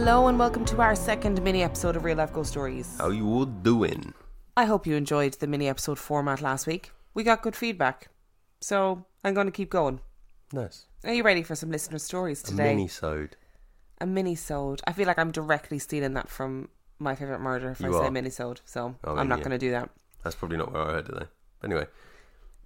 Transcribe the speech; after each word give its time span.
Hello 0.00 0.28
and 0.28 0.38
welcome 0.38 0.64
to 0.66 0.80
our 0.80 0.94
second 0.94 1.42
mini 1.42 1.62
episode 1.64 1.96
of 1.96 2.04
Real 2.04 2.16
Life 2.18 2.32
Ghost 2.32 2.50
Stories. 2.50 2.96
How 2.98 3.10
you 3.10 3.26
all 3.26 3.44
doing? 3.44 4.14
I 4.56 4.64
hope 4.64 4.86
you 4.86 4.94
enjoyed 4.94 5.34
the 5.34 5.48
mini 5.48 5.68
episode 5.68 5.98
format 5.98 6.40
last 6.40 6.68
week. 6.68 6.92
We 7.14 7.24
got 7.24 7.42
good 7.42 7.56
feedback, 7.56 8.08
so 8.60 9.04
I'm 9.24 9.34
going 9.34 9.48
to 9.48 9.52
keep 9.52 9.70
going. 9.70 10.00
Nice. 10.52 10.86
Are 11.04 11.12
you 11.12 11.24
ready 11.24 11.42
for 11.42 11.56
some 11.56 11.72
listener 11.72 11.98
stories 11.98 12.42
today? 12.44 12.70
A 12.70 12.74
mini-sode. 12.76 13.36
A 14.00 14.06
mini-sode. 14.06 14.80
I 14.86 14.92
feel 14.92 15.06
like 15.08 15.18
I'm 15.18 15.32
directly 15.32 15.80
stealing 15.80 16.14
that 16.14 16.28
from 16.28 16.68
my 17.00 17.16
favourite 17.16 17.40
murder 17.40 17.70
if 17.70 17.80
You 17.80 17.94
I 17.98 18.04
say 18.04 18.10
mini-sode, 18.10 18.60
so 18.64 18.94
Oh, 19.02 19.16
I'm 19.16 19.28
not 19.28 19.38
yeah. 19.40 19.44
going 19.44 19.58
to 19.58 19.66
do 19.66 19.72
that. 19.72 19.90
That's 20.22 20.36
probably 20.36 20.58
not 20.58 20.72
where 20.72 20.82
I 20.82 20.92
heard 20.92 21.08
it 21.08 21.14
though. 21.14 21.26
But 21.60 21.70
anyway, 21.70 21.86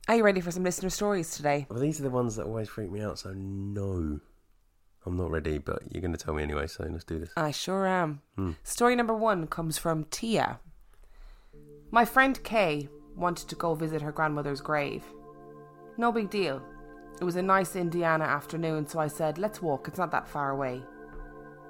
Are 0.06 0.16
you 0.16 0.22
ready 0.22 0.42
for 0.42 0.50
some 0.50 0.64
listener 0.64 0.90
stories 0.90 1.34
today? 1.34 1.66
well, 1.70 1.80
these 1.80 1.98
are 1.98 2.02
the 2.04 2.10
ones 2.10 2.36
that 2.36 2.44
always 2.44 2.68
freak 2.68 2.90
me 2.92 3.00
out. 3.00 3.18
So 3.18 3.32
no, 3.34 4.20
I'm 5.06 5.16
not 5.16 5.30
ready. 5.30 5.58
But 5.58 5.82
you're 5.90 6.00
going 6.02 6.14
to 6.14 6.24
tell 6.24 6.34
me 6.34 6.42
anyway. 6.42 6.66
So 6.66 6.86
let's 6.88 7.04
do 7.04 7.18
this. 7.18 7.30
I 7.36 7.50
sure 7.50 7.86
am. 7.86 8.20
Hmm. 8.36 8.52
Story 8.62 8.96
number 8.96 9.14
one 9.14 9.46
comes 9.46 9.78
from 9.78 10.04
Tia. 10.04 10.60
My 11.90 12.04
friend 12.04 12.42
Kay 12.42 12.88
wanted 13.14 13.48
to 13.48 13.54
go 13.54 13.74
visit 13.74 14.02
her 14.02 14.12
grandmother's 14.12 14.60
grave. 14.60 15.04
No 15.96 16.10
big 16.10 16.30
deal. 16.30 16.62
It 17.20 17.24
was 17.24 17.36
a 17.36 17.42
nice 17.42 17.76
Indiana 17.76 18.24
afternoon, 18.24 18.86
so 18.86 18.98
I 18.98 19.06
said, 19.06 19.38
let's 19.38 19.60
walk, 19.60 19.86
it's 19.86 19.98
not 19.98 20.10
that 20.12 20.26
far 20.26 20.50
away. 20.50 20.82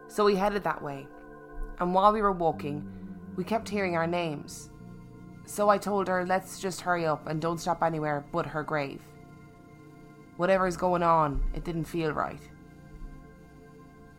So 0.06 0.24
we 0.24 0.36
headed 0.36 0.64
that 0.64 0.82
way. 0.82 1.06
And 1.80 1.92
while 1.92 2.12
we 2.12 2.22
were 2.22 2.32
walking, 2.32 2.88
we 3.36 3.44
kept 3.44 3.68
hearing 3.68 3.96
our 3.96 4.06
names. 4.06 4.70
So 5.44 5.68
I 5.68 5.78
told 5.78 6.06
her, 6.08 6.24
let's 6.24 6.60
just 6.60 6.80
hurry 6.80 7.04
up 7.04 7.26
and 7.26 7.40
don't 7.40 7.58
stop 7.58 7.82
anywhere 7.82 8.24
but 8.32 8.46
her 8.46 8.62
grave. 8.62 9.02
Whatever's 10.36 10.76
going 10.76 11.02
on, 11.02 11.42
it 11.54 11.64
didn't 11.64 11.84
feel 11.84 12.12
right. 12.12 12.40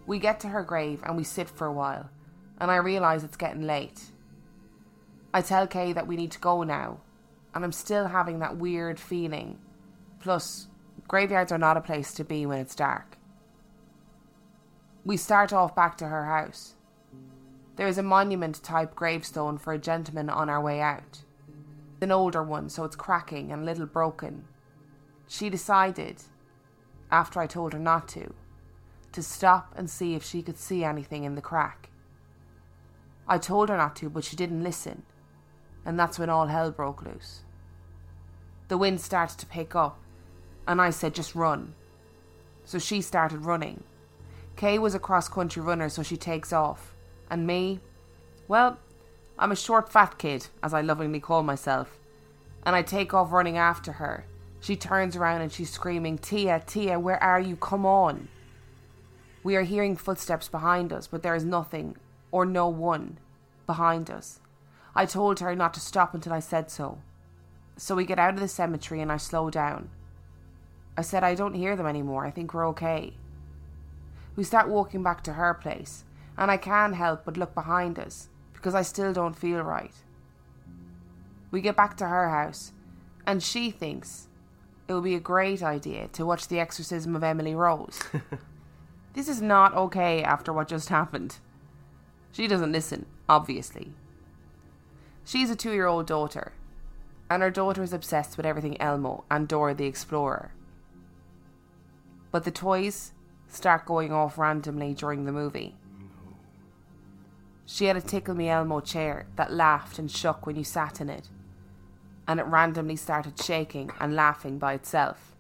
We 0.06 0.20
get 0.20 0.40
to 0.42 0.50
her 0.50 0.64
grave 0.64 1.02
and 1.06 1.16
we 1.16 1.24
sit 1.24 1.50
for 1.50 1.66
a 1.66 1.74
while, 1.74 2.10
and 2.60 2.70
I 2.70 2.76
realise 2.76 3.24
it's 3.24 3.38
getting 3.38 3.66
late. 3.66 4.02
I 5.34 5.42
tell 5.42 5.66
Kay 5.66 5.94
that 5.94 6.08
we 6.08 6.16
need 6.16 6.32
to 6.32 6.40
go 6.40 6.64
now, 6.64 7.00
and 7.56 7.64
I'm 7.64 7.72
still 7.72 8.08
having 8.08 8.40
that 8.40 8.58
weird 8.58 9.00
feeling. 9.00 9.60
Plus, 10.20 10.68
graveyards 11.08 11.52
are 11.52 11.58
not 11.58 11.78
a 11.78 11.82
place 11.82 12.14
to 12.16 12.24
be 12.24 12.46
when 12.46 12.60
it's 12.60 12.76
dark. 12.76 13.18
We 15.06 15.18
start 15.18 15.52
off 15.52 15.76
back 15.76 15.98
to 15.98 16.08
her 16.08 16.26
house. 16.26 16.76
There 17.76 17.88
is 17.88 17.98
a 17.98 18.04
monument 18.04 18.62
type 18.62 18.96
gravestone 18.96 19.58
for 19.58 19.74
a 19.74 19.80
gentleman 19.80 20.30
on 20.30 20.50
our 20.50 20.62
way 20.62 20.80
out. 20.80 21.24
It's 21.94 22.02
An 22.02 22.12
older 22.12 22.44
one, 22.44 22.70
so 22.70 22.84
it's 22.84 22.96
cracking 22.96 23.52
and 23.52 23.64
a 23.64 23.66
little 23.66 23.86
broken. 23.86 24.46
She 25.28 25.50
decided, 25.50 26.22
after 27.12 27.40
I 27.40 27.48
told 27.48 27.74
her 27.74 27.80
not 27.80 28.08
to, 28.10 28.34
to 29.14 29.24
stop 29.24 29.74
and 29.76 29.90
see 29.90 30.16
if 30.16 30.24
she 30.24 30.42
could 30.42 30.58
see 30.58 30.84
anything 30.84 31.24
in 31.24 31.36
the 31.36 31.42
crack. 31.42 31.90
I 33.28 33.38
told 33.38 33.70
her 33.70 33.78
not 33.78 33.96
to, 33.98 34.10
but 34.10 34.24
she 34.24 34.36
didn't 34.36 34.64
listen, 34.64 35.04
and 35.86 36.00
that's 36.00 36.20
when 36.20 36.30
all 36.30 36.48
hell 36.48 36.72
broke 36.72 37.04
loose. 37.04 37.42
The 38.68 38.78
wind 38.78 39.02
started 39.02 39.38
to 39.40 39.46
pick 39.46 39.76
up, 39.76 40.00
and 40.68 40.82
I 40.82 40.90
said, 40.90 41.16
just 41.16 41.36
run. 41.36 41.74
So 42.66 42.80
she 42.80 43.02
started 43.02 43.46
running. 43.46 43.84
Kay 44.56 44.80
was 44.80 44.96
a 44.96 45.00
cross 45.00 45.28
country 45.28 45.62
runner, 45.62 45.90
so 45.90 46.04
she 46.04 46.18
takes 46.18 46.54
off. 46.54 46.94
And 47.30 47.48
me, 47.48 47.80
well, 48.48 48.78
I'm 49.38 49.52
a 49.52 49.56
short 49.56 49.92
fat 49.92 50.18
kid, 50.18 50.48
as 50.62 50.74
I 50.74 50.82
lovingly 50.82 51.20
call 51.20 51.44
myself, 51.44 51.98
and 52.66 52.76
I 52.76 52.82
take 52.82 53.14
off 53.14 53.32
running 53.32 53.58
after 53.58 53.94
her. 53.94 54.26
She 54.60 54.76
turns 54.76 55.16
around 55.16 55.42
and 55.42 55.52
she's 55.52 55.70
screaming, 55.70 56.18
Tia, 56.18 56.64
Tia, 56.66 57.00
where 57.00 57.22
are 57.22 57.40
you? 57.40 57.58
Come 57.58 57.86
on. 57.86 58.30
We 59.44 59.56
are 59.58 59.64
hearing 59.64 59.98
footsteps 59.98 60.48
behind 60.48 60.94
us, 60.94 61.08
but 61.08 61.22
there 61.22 61.36
is 61.36 61.44
nothing, 61.44 61.98
or 62.32 62.46
no 62.46 62.70
one, 62.70 63.18
behind 63.66 64.10
us. 64.10 64.40
I 64.96 65.06
told 65.06 65.40
her 65.40 65.56
not 65.56 65.74
to 65.74 65.80
stop 65.80 66.14
until 66.14 66.34
I 66.34 66.40
said 66.40 66.72
so. 66.72 67.00
So 67.76 67.96
we 67.96 68.06
get 68.06 68.20
out 68.20 68.36
of 68.36 68.40
the 68.40 68.48
cemetery 68.48 69.02
and 69.02 69.12
I 69.12 69.18
slow 69.18 69.50
down. 69.50 69.90
I 70.98 71.02
said, 71.02 71.24
I 71.24 71.36
don't 71.36 71.56
hear 71.56 71.76
them 71.76 71.88
anymore. 71.88 72.26
I 72.26 72.32
think 72.32 72.54
we're 72.54 72.68
okay. 72.70 73.14
We 74.36 74.44
start 74.44 74.70
walking 74.70 75.04
back 75.04 75.24
to 75.24 75.34
her 75.34 75.54
place, 75.54 76.06
and 76.38 76.50
I 76.50 76.58
can't 76.58 76.96
help 76.96 77.26
but 77.26 77.38
look 77.38 77.54
behind 77.54 78.00
us 78.00 78.30
because 78.54 78.76
I 78.76 78.84
still 78.84 79.12
don't 79.12 79.36
feel 79.36 79.62
right. 79.62 79.94
We 81.52 81.62
get 81.62 81.76
back 81.76 81.98
to 81.98 82.08
her 82.08 82.30
house, 82.30 82.72
and 83.28 83.44
she 83.44 83.72
thinks 83.72 84.28
it 84.88 84.94
would 84.94 85.04
be 85.04 85.16
a 85.16 85.20
great 85.20 85.62
idea 85.62 86.08
to 86.10 86.26
watch 86.26 86.48
The 86.48 86.60
Exorcism 86.60 87.16
of 87.16 87.24
Emily 87.24 87.56
Rose. 87.56 88.00
this 89.14 89.28
is 89.28 89.42
not 89.42 89.76
okay 89.76 90.24
after 90.24 90.52
what 90.52 90.68
just 90.68 90.90
happened. 90.90 91.38
She 92.32 92.48
doesn't 92.48 92.72
listen, 92.72 93.06
obviously. 93.30 93.94
She's 95.24 95.50
a 95.50 95.56
two 95.56 95.72
year 95.72 95.86
old 95.86 96.08
daughter, 96.08 96.54
and 97.30 97.44
her 97.44 97.52
daughter 97.52 97.84
is 97.84 97.94
obsessed 97.94 98.38
with 98.38 98.46
everything 98.46 98.80
Elmo 98.82 99.24
and 99.30 99.48
Dora 99.48 99.74
the 99.74 99.86
Explorer. 99.86 100.52
But 102.32 102.44
the 102.44 102.52
toys 102.52 103.14
start 103.48 103.86
going 103.86 104.12
off 104.12 104.38
randomly 104.38 104.94
during 104.94 105.26
the 105.26 105.32
movie. 105.32 105.76
She 107.66 107.86
had 107.86 107.96
a 107.96 108.02
Tickle 108.02 108.36
Me 108.36 108.50
Elmo 108.50 108.82
chair 108.82 109.28
that 109.36 109.54
laughed 109.54 110.00
and 110.00 110.12
shook 110.12 110.46
when 110.46 110.56
you 110.56 110.64
sat 110.64 111.00
in 111.00 111.10
it, 111.10 111.30
and 112.28 112.40
it 112.40 112.46
randomly 112.48 112.96
started 112.96 113.40
shaking 113.40 113.92
and 114.00 114.16
laughing 114.16 114.58
by 114.58 114.74
itself. 114.74 115.36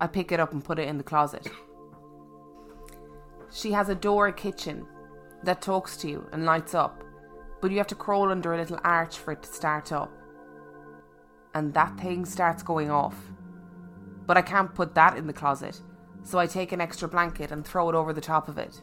I 0.00 0.06
pick 0.06 0.30
it 0.30 0.40
up 0.40 0.52
and 0.52 0.62
put 0.64 0.78
it 0.78 0.88
in 0.88 0.98
the 0.98 1.04
closet. 1.04 1.48
She 3.52 3.72
has 3.72 3.90
a 3.90 3.94
Dora 3.94 4.32
kitchen 4.32 4.86
that 5.42 5.60
talks 5.60 5.98
to 5.98 6.08
you 6.08 6.26
and 6.32 6.46
lights 6.46 6.74
up, 6.74 7.04
but 7.60 7.70
you 7.70 7.76
have 7.76 7.86
to 7.88 7.94
crawl 7.94 8.30
under 8.30 8.54
a 8.54 8.56
little 8.56 8.80
arch 8.82 9.18
for 9.18 9.32
it 9.32 9.42
to 9.42 9.52
start 9.52 9.92
up. 9.92 10.10
And 11.54 11.74
that 11.74 12.00
thing 12.00 12.24
starts 12.24 12.62
going 12.62 12.90
off. 12.90 13.14
But 14.26 14.38
I 14.38 14.42
can't 14.42 14.74
put 14.74 14.94
that 14.94 15.18
in 15.18 15.26
the 15.26 15.34
closet, 15.34 15.80
so 16.22 16.38
I 16.38 16.46
take 16.46 16.72
an 16.72 16.80
extra 16.80 17.08
blanket 17.08 17.50
and 17.50 17.62
throw 17.64 17.90
it 17.90 17.94
over 17.94 18.14
the 18.14 18.22
top 18.22 18.48
of 18.48 18.56
it. 18.56 18.80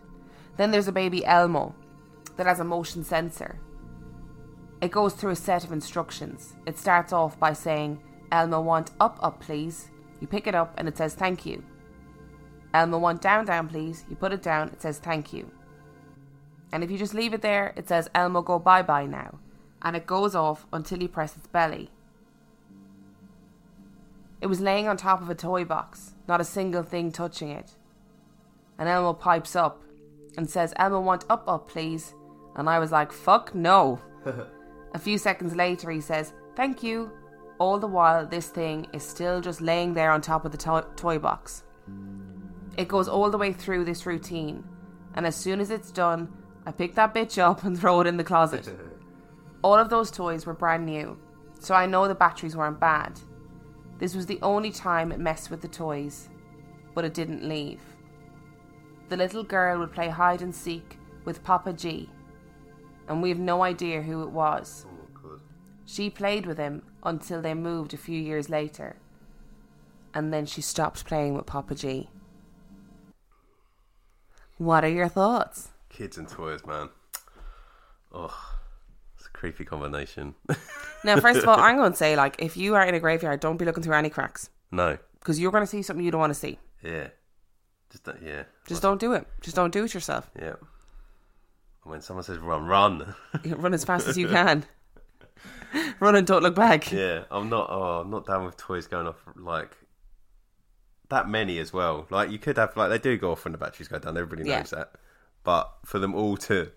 Then 0.58 0.70
there's 0.70 0.88
a 0.88 0.92
baby 0.92 1.26
Elmo 1.26 1.74
that 2.38 2.46
has 2.46 2.60
a 2.60 2.64
motion 2.64 3.04
sensor. 3.04 3.60
It 4.82 4.92
goes 4.92 5.14
through 5.14 5.32
a 5.32 5.36
set 5.36 5.64
of 5.64 5.72
instructions. 5.72 6.54
It 6.68 6.78
starts 6.78 7.12
off 7.12 7.40
by 7.40 7.54
saying, 7.54 8.04
Elmo 8.32 8.62
want 8.62 8.92
up, 9.00 9.18
up, 9.22 9.42
please. 9.42 9.90
You 10.20 10.28
pick 10.28 10.46
it 10.46 10.54
up 10.54 10.76
and 10.78 10.88
it 10.88 10.96
says 10.96 11.16
thank 11.16 11.46
you. 11.46 11.64
Elmo 12.74 13.00
want 13.00 13.22
down, 13.22 13.46
down, 13.46 13.68
please. 13.68 14.06
You 14.10 14.16
put 14.16 14.34
it 14.34 14.42
down, 14.42 14.70
it 14.70 14.82
says 14.82 15.00
thank 15.00 15.34
you. 15.34 15.52
And 16.72 16.84
if 16.84 16.92
you 16.92 16.98
just 16.98 17.14
leave 17.14 17.34
it 17.34 17.42
there, 17.42 17.74
it 17.76 17.88
says 17.88 18.10
Elmo 18.14 18.42
go 18.42 18.60
bye 18.60 18.84
bye 18.84 19.06
now. 19.06 19.40
And 19.82 19.96
it 19.96 20.06
goes 20.06 20.36
off 20.36 20.68
until 20.72 21.02
you 21.02 21.08
press 21.08 21.36
its 21.36 21.48
belly. 21.48 21.90
It 24.42 24.48
was 24.48 24.62
laying 24.62 24.88
on 24.88 24.98
top 24.98 25.22
of 25.22 25.30
a 25.30 25.36
toy 25.36 25.66
box, 25.66 26.14
not 26.28 26.42
a 26.42 26.46
single 26.46 26.84
thing 26.84 27.12
touching 27.12 27.50
it. 27.50 27.72
And 28.78 28.88
Elmo 28.88 29.14
pipes 29.14 29.56
up 29.56 29.84
and 30.38 30.50
says, 30.50 30.74
Elmo 30.78 31.02
want 31.02 31.26
up, 31.30 31.44
up, 31.48 31.70
please. 31.70 32.14
And 32.56 32.70
I 32.70 32.80
was 32.80 32.92
like, 32.92 33.12
fuck 33.12 33.54
no. 33.54 34.00
a 34.94 35.00
few 35.00 35.18
seconds 35.18 35.56
later, 35.56 35.92
he 35.92 36.02
says, 36.02 36.34
thank 36.56 36.84
you. 36.84 37.12
All 37.58 37.78
the 37.78 37.88
while, 37.88 38.26
this 38.26 38.48
thing 38.48 38.88
is 38.94 39.04
still 39.04 39.42
just 39.42 39.60
laying 39.60 39.94
there 39.94 40.12
on 40.12 40.22
top 40.22 40.46
of 40.46 40.52
the 40.52 40.58
to- 40.60 40.88
toy 40.96 41.20
box. 41.20 41.64
It 42.80 42.88
goes 42.88 43.10
all 43.10 43.30
the 43.30 43.38
way 43.38 43.52
through 43.52 43.84
this 43.84 44.06
routine, 44.06 44.64
and 45.14 45.26
as 45.26 45.36
soon 45.36 45.60
as 45.60 45.70
it's 45.70 45.92
done, 45.92 46.32
I 46.66 46.72
pick 46.72 46.96
that 46.96 47.14
bitch 47.14 47.38
up 47.38 47.66
and 47.66 47.78
throw 47.80 48.00
it 48.00 48.08
in 48.08 48.16
the 48.16 48.24
closet. 48.24 48.74
All 49.62 49.76
of 49.76 49.90
those 49.90 50.10
toys 50.10 50.46
were 50.46 50.54
brand 50.54 50.86
new, 50.86 51.18
so 51.60 51.76
I 51.76 51.86
know 51.86 52.08
the 52.08 52.16
batteries 52.16 52.56
weren't 52.56 52.80
bad. 52.80 53.20
This 53.98 54.16
was 54.16 54.28
the 54.28 54.40
only 54.42 54.72
time 54.72 55.12
it 55.12 55.20
messed 55.20 55.52
with 55.52 55.60
the 55.60 55.68
toys, 55.68 56.30
but 56.96 57.04
it 57.04 57.14
didn't 57.14 57.44
leave. 57.44 57.82
The 59.10 59.18
little 59.18 59.44
girl 59.44 59.80
would 59.80 59.92
play 59.92 60.08
hide 60.08 60.42
and 60.42 60.56
seek 60.56 60.98
with 61.26 61.44
Papa 61.44 61.74
G, 61.74 62.10
and 63.10 63.22
we 63.22 63.28
have 63.28 63.40
no 63.40 63.62
idea 63.62 64.02
who 64.02 64.24
it 64.24 64.30
was. 64.30 64.86
Oh 64.88 65.38
she 65.84 66.10
played 66.10 66.46
with 66.46 66.58
him 66.58 66.84
until 67.04 67.42
they 67.42 67.54
moved 67.54 67.94
a 67.94 67.98
few 67.98 68.22
years 68.22 68.50
later, 68.50 68.96
and 70.14 70.32
then 70.32 70.46
she 70.46 70.62
stopped 70.62 71.04
playing 71.04 71.34
with 71.34 71.46
Papa 71.46 71.76
G. 71.76 72.08
What 74.60 74.84
are 74.84 74.90
your 74.90 75.08
thoughts? 75.08 75.70
Kids 75.88 76.18
and 76.18 76.28
toys, 76.28 76.66
man. 76.66 76.90
Oh, 78.12 78.58
it's 79.18 79.26
a 79.26 79.30
creepy 79.30 79.66
combination. 79.66 80.36
Now, 81.02 81.18
first 81.18 81.40
of 81.40 81.48
all, 81.48 81.58
I'm 81.58 81.78
going 81.78 81.94
to 81.94 81.98
say, 81.98 82.18
like, 82.18 82.36
if 82.40 82.58
you 82.58 82.76
are 82.76 82.86
in 82.86 82.94
a 82.94 83.00
graveyard, 83.00 83.40
don't 83.40 83.56
be 83.56 83.64
looking 83.64 83.82
through 83.82 83.96
any 83.96 84.10
cracks 84.10 84.50
no. 84.70 84.98
because 85.22 85.40
you're 85.40 85.54
going 85.54 85.64
to 85.64 85.68
see 85.68 85.82
something 85.82 86.04
you 86.04 86.12
don't 86.12 86.20
want 86.20 86.34
to 86.34 86.38
see. 86.38 86.60
Yeah. 86.84 87.08
Just 87.90 88.04
don't, 88.04 88.22
yeah. 88.22 88.44
Just 88.68 88.82
don't 88.82 89.00
do 89.00 89.14
it. 89.14 89.26
Just 89.40 89.56
don't 89.56 89.72
do 89.72 89.86
it 89.86 89.94
yourself. 89.94 90.30
Yeah. 90.38 90.56
When 91.84 92.02
someone 92.02 92.26
says 92.26 92.38
run, 92.40 92.66
run. 92.66 93.16
Run 93.46 93.74
as 93.74 93.86
fast 93.86 94.10
as 94.10 94.18
you 94.18 94.28
can. 94.28 94.66
Run 96.02 96.18
and 96.18 96.28
don't 96.28 96.44
look 96.44 96.56
back. 96.56 96.92
yeah, 96.92 97.24
I'm 97.32 97.48
not. 97.48 97.70
Oh, 97.70 98.02
I'm 98.02 98.10
not 98.10 98.28
down 98.28 98.44
with 98.44 98.58
toys 98.58 98.88
going 98.88 99.08
off 99.08 99.24
like 99.38 99.72
that 101.10 101.28
many 101.30 101.60
as 101.60 101.74
well. 101.74 102.08
Like 102.10 102.32
you 102.32 102.40
could 102.40 102.58
have 102.58 102.76
like 102.78 102.90
they 102.90 102.98
do 102.98 103.18
go 103.18 103.32
off 103.32 103.46
when 103.46 103.52
the 103.52 103.58
batteries 103.58 103.88
go 103.88 104.00
down. 104.00 104.18
Everybody 104.18 104.48
Yeah. 104.48 104.60
knows 104.60 104.70
that. 104.72 104.92
But 105.44 105.72
for 105.86 106.00
them 106.00 106.14
all 106.14 106.38
to, 106.38 106.72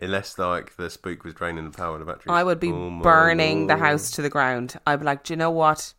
unless 0.00 0.38
like 0.38 0.76
the 0.76 0.90
spook 0.90 1.24
was 1.24 1.34
draining 1.34 1.64
the 1.70 1.76
power 1.76 1.94
of 1.94 2.00
the 2.00 2.06
batteries, 2.06 2.26
I 2.28 2.44
would 2.44 2.60
be 2.60 2.70
oh 2.70 3.00
burning 3.02 3.66
the 3.66 3.76
house 3.76 4.10
to 4.12 4.22
the 4.22 4.30
ground. 4.30 4.78
I'd 4.86 5.00
be 5.00 5.04
like, 5.04 5.24
do 5.24 5.32
you 5.32 5.36
know 5.36 5.50
what? 5.50 5.94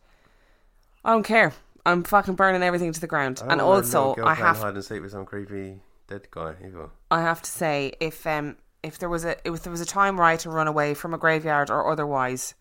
I 1.04 1.12
don't 1.12 1.22
care. 1.22 1.52
I'm 1.86 2.04
fucking 2.04 2.34
burning 2.34 2.62
everything 2.62 2.92
to 2.92 3.00
the 3.00 3.06
ground. 3.06 3.42
And 3.46 3.60
also, 3.60 4.14
I 4.22 4.34
have 4.34 4.58
hide 4.58 4.74
and 4.74 4.84
seek 4.84 5.00
with 5.02 5.12
some 5.12 5.24
creepy 5.24 5.80
dead 6.08 6.28
guy 6.30 6.54
either. 6.66 6.90
I 7.10 7.22
have 7.22 7.40
to 7.42 7.50
say, 7.50 7.92
if 8.00 8.26
um 8.26 8.56
if 8.82 8.98
there 8.98 9.08
was 9.08 9.24
a 9.24 9.36
if 9.46 9.62
there 9.62 9.70
was 9.70 9.80
a 9.80 9.86
time 9.86 10.16
where 10.16 10.26
I 10.26 10.32
had 10.32 10.40
to 10.40 10.50
run 10.50 10.68
away 10.68 10.94
from 10.94 11.12
a 11.14 11.18
graveyard 11.18 11.70
or 11.70 11.90
otherwise, 11.90 12.54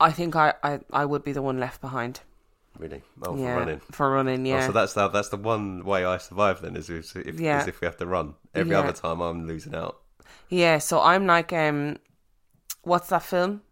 I 0.00 0.10
think 0.12 0.36
I 0.36 0.54
I, 0.62 0.80
I 0.92 1.04
would 1.04 1.24
be 1.24 1.32
the 1.32 1.42
one 1.42 1.58
left 1.58 1.80
behind. 1.80 2.20
Really? 2.78 3.02
Oh, 3.22 3.36
yeah, 3.36 3.54
for 3.54 3.58
running. 3.60 3.80
For 3.92 4.10
running, 4.10 4.46
Oh, 4.46 4.50
yeah. 4.50 4.66
so 4.66 4.72
that's 4.72 4.94
the 4.94 5.08
that's 5.08 5.28
the 5.30 5.36
one 5.36 5.84
way 5.84 6.04
I 6.04 6.18
survive 6.18 6.62
then 6.62 6.76
is 6.76 6.88
if 6.88 7.16
if, 7.16 7.40
Yeah. 7.40 7.60
is 7.62 7.66
if 7.68 7.80
we 7.80 7.86
have 7.86 7.96
to 7.98 8.06
run. 8.06 8.34
Every 8.54 8.72
Yeah. 8.72 8.80
other 8.80 8.92
time 8.92 9.20
I'm 9.20 9.46
losing 9.46 9.74
out. 9.74 9.98
yeah, 10.48 10.78
so 10.78 11.00
I'm 11.00 11.26
like 11.26 11.52
um 11.52 11.96
what's 12.82 13.08
that 13.08 13.22
film 13.22 13.62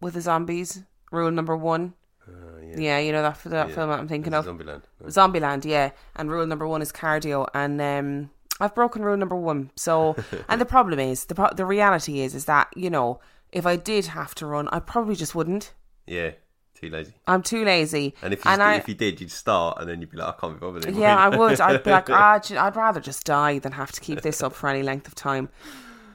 with 0.00 0.14
the 0.14 0.20
zombies? 0.20 0.82
Rule 1.12 1.30
number 1.30 1.56
1. 1.56 1.94
Uh, 2.26 2.32
Yeah, 2.62 2.76
yeah. 2.78 2.98
you 2.98 3.12
know 3.12 3.22
that 3.22 3.38
that 3.44 3.68
Yeah. 3.68 3.74
film 3.74 3.90
that 3.90 3.98
I'm 3.98 4.08
thinking 4.08 4.34
of. 4.34 4.44
Zombieland. 4.46 4.82
No. 5.00 5.06
Zombieland, 5.08 5.64
yeah. 5.64 5.90
And 6.16 6.30
rule 6.30 6.46
number 6.46 6.66
one 6.66 6.82
is 6.82 6.92
cardio, 6.92 7.46
and 7.54 7.80
um, 7.80 8.30
I've 8.60 8.74
broken 8.74 9.02
rule 9.02 9.16
number 9.16 9.36
one. 9.36 9.70
So, 9.76 10.16
and 10.48 10.60
the 10.60 10.64
problem 10.66 10.98
is 10.98 11.26
the 11.26 11.34
pro- 11.34 11.52
the 11.54 11.64
reality 11.66 12.20
is 12.20 12.34
is 12.34 12.44
that 12.46 12.68
you 12.76 12.90
know 12.90 13.20
if 13.52 13.64
I 13.66 13.76
did 13.76 14.06
have 14.06 14.34
to 14.36 14.46
run, 14.46 14.68
I 14.72 14.80
probably 14.80 15.14
just 15.14 15.34
wouldn't. 15.34 15.72
Yeah, 16.06 16.32
too 16.76 16.90
lazy. 16.90 17.12
I'm 17.26 17.42
too 17.42 17.64
lazy. 17.64 18.14
And 18.22 18.32
if 18.32 18.44
you 18.44 18.50
and 18.50 18.60
st- 18.60 18.68
I, 18.68 18.74
if 18.76 18.88
you 18.88 18.94
did, 18.94 19.20
you'd 19.20 19.30
start, 19.30 19.78
and 19.80 19.88
then 19.88 20.00
you'd 20.00 20.10
be 20.10 20.16
like, 20.18 20.34
I 20.36 20.40
can't 20.40 20.54
be 20.54 20.60
bothered 20.60 20.84
anymore. 20.86 21.02
yeah, 21.02 21.16
I 21.16 21.28
would. 21.36 21.60
I'd 21.60 21.82
be 21.82 21.90
like, 21.90 22.10
ah, 22.10 22.40
you- 22.48 22.58
I'd 22.58 22.76
rather 22.76 23.00
just 23.00 23.24
die 23.26 23.58
than 23.58 23.72
have 23.72 23.92
to 23.92 24.00
keep 24.00 24.20
this 24.22 24.42
up 24.42 24.52
for 24.52 24.68
any 24.68 24.82
length 24.82 25.06
of 25.08 25.14
time. 25.14 25.48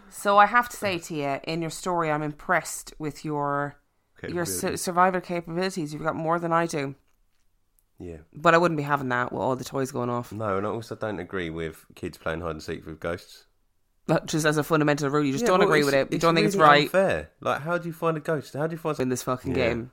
So 0.09 0.37
I 0.37 0.45
have 0.45 0.67
to 0.69 0.77
say 0.77 0.99
to 0.99 1.15
you, 1.15 1.39
in 1.45 1.61
your 1.61 1.69
story, 1.71 2.11
I'm 2.11 2.23
impressed 2.23 2.93
with 2.99 3.23
your 3.25 3.75
your 4.27 4.45
su- 4.45 4.51
Capabilities. 4.53 4.81
survival 4.81 5.21
capabilities. 5.21 5.93
You've 5.93 6.03
got 6.03 6.15
more 6.15 6.37
than 6.37 6.51
I 6.53 6.67
do, 6.67 6.93
yeah. 7.99 8.17
but 8.33 8.53
I 8.53 8.57
wouldn't 8.59 8.77
be 8.77 8.83
having 8.83 9.09
that 9.09 9.31
with 9.31 9.41
all 9.41 9.55
the 9.55 9.63
toys 9.63 9.91
going 9.91 10.09
off. 10.09 10.31
No, 10.31 10.57
and 10.57 10.67
I 10.67 10.69
also 10.69 10.95
don't 10.95 11.19
agree 11.19 11.49
with 11.49 11.85
kids 11.95 12.17
playing 12.17 12.41
hide 12.41 12.51
and 12.51 12.61
seek 12.61 12.85
with 12.85 12.99
ghosts. 12.99 13.45
But 14.07 14.25
just 14.25 14.45
as 14.45 14.57
a 14.57 14.63
fundamental 14.63 15.09
rule, 15.09 15.23
you 15.23 15.31
just 15.31 15.43
Yeah, 15.43 15.47
don't 15.49 15.59
well, 15.59 15.69
agree 15.69 15.83
with 15.83 15.93
it. 15.93 16.11
You 16.11 16.19
don't 16.19 16.35
think 16.35 16.45
it's 16.47 16.55
right 16.55 16.89
Fair. 16.89 17.29
Like, 17.39 17.61
how 17.61 17.77
do 17.77 17.87
you 17.87 17.93
find 17.93 18.17
a 18.17 18.19
ghost? 18.19 18.53
How 18.53 18.67
do 18.67 18.73
you 18.73 18.77
find 18.77 18.99
in 18.99 19.09
this 19.09 19.23
fucking 19.23 19.55
Yeah. 19.55 19.69
game. 19.69 19.91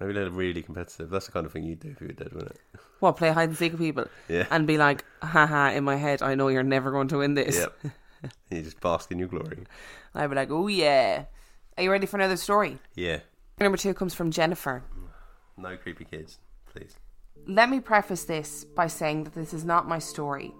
Maybe 0.00 0.12
they're 0.12 0.28
really 0.30 0.62
competitive. 0.62 1.08
That's 1.10 1.26
the 1.26 1.32
kind 1.32 1.46
of 1.46 1.52
thing 1.52 1.64
you'd 1.64 1.80
do 1.80 1.88
if 1.90 2.00
you 2.00 2.08
were 2.08 2.12
dead, 2.12 2.32
wouldn't 2.32 2.50
it? 2.52 2.60
What 3.00 3.16
play 3.16 3.30
hide 3.30 3.50
and 3.50 3.58
seek 3.58 3.72
with 3.72 3.80
people 3.80 4.06
Yeah. 4.28 4.46
and 4.50 4.66
be 4.66 4.76
like, 4.76 5.04
haha, 5.22 5.70
in 5.70 5.84
my 5.84 5.96
head, 5.96 6.22
I 6.22 6.34
know 6.34 6.48
you're 6.48 6.62
never 6.62 6.90
going 6.90 7.08
to 7.08 7.18
win 7.18 7.34
this. 7.34 7.56
Yep. 7.58 7.92
you 8.50 8.62
just 8.62 8.80
bask 8.80 9.10
in 9.12 9.18
your 9.18 9.28
glory. 9.28 9.64
I'd 10.14 10.30
be 10.30 10.36
like, 10.36 10.50
oh 10.50 10.66
yeah. 10.66 11.24
Are 11.76 11.82
you 11.84 11.90
ready 11.90 12.06
for 12.06 12.16
another 12.16 12.36
story? 12.36 12.78
Yeah. 12.94 13.20
Number 13.60 13.76
two 13.78 13.94
comes 13.94 14.14
from 14.14 14.30
Jennifer. 14.30 14.82
No 15.56 15.76
creepy 15.76 16.04
kids, 16.04 16.38
please. 16.72 16.96
Let 17.46 17.68
me 17.68 17.78
preface 17.78 18.24
this 18.24 18.64
by 18.64 18.86
saying 18.88 19.24
that 19.24 19.34
this 19.34 19.52
is 19.54 19.64
not 19.64 19.86
my 19.86 19.98
story. 19.98 20.52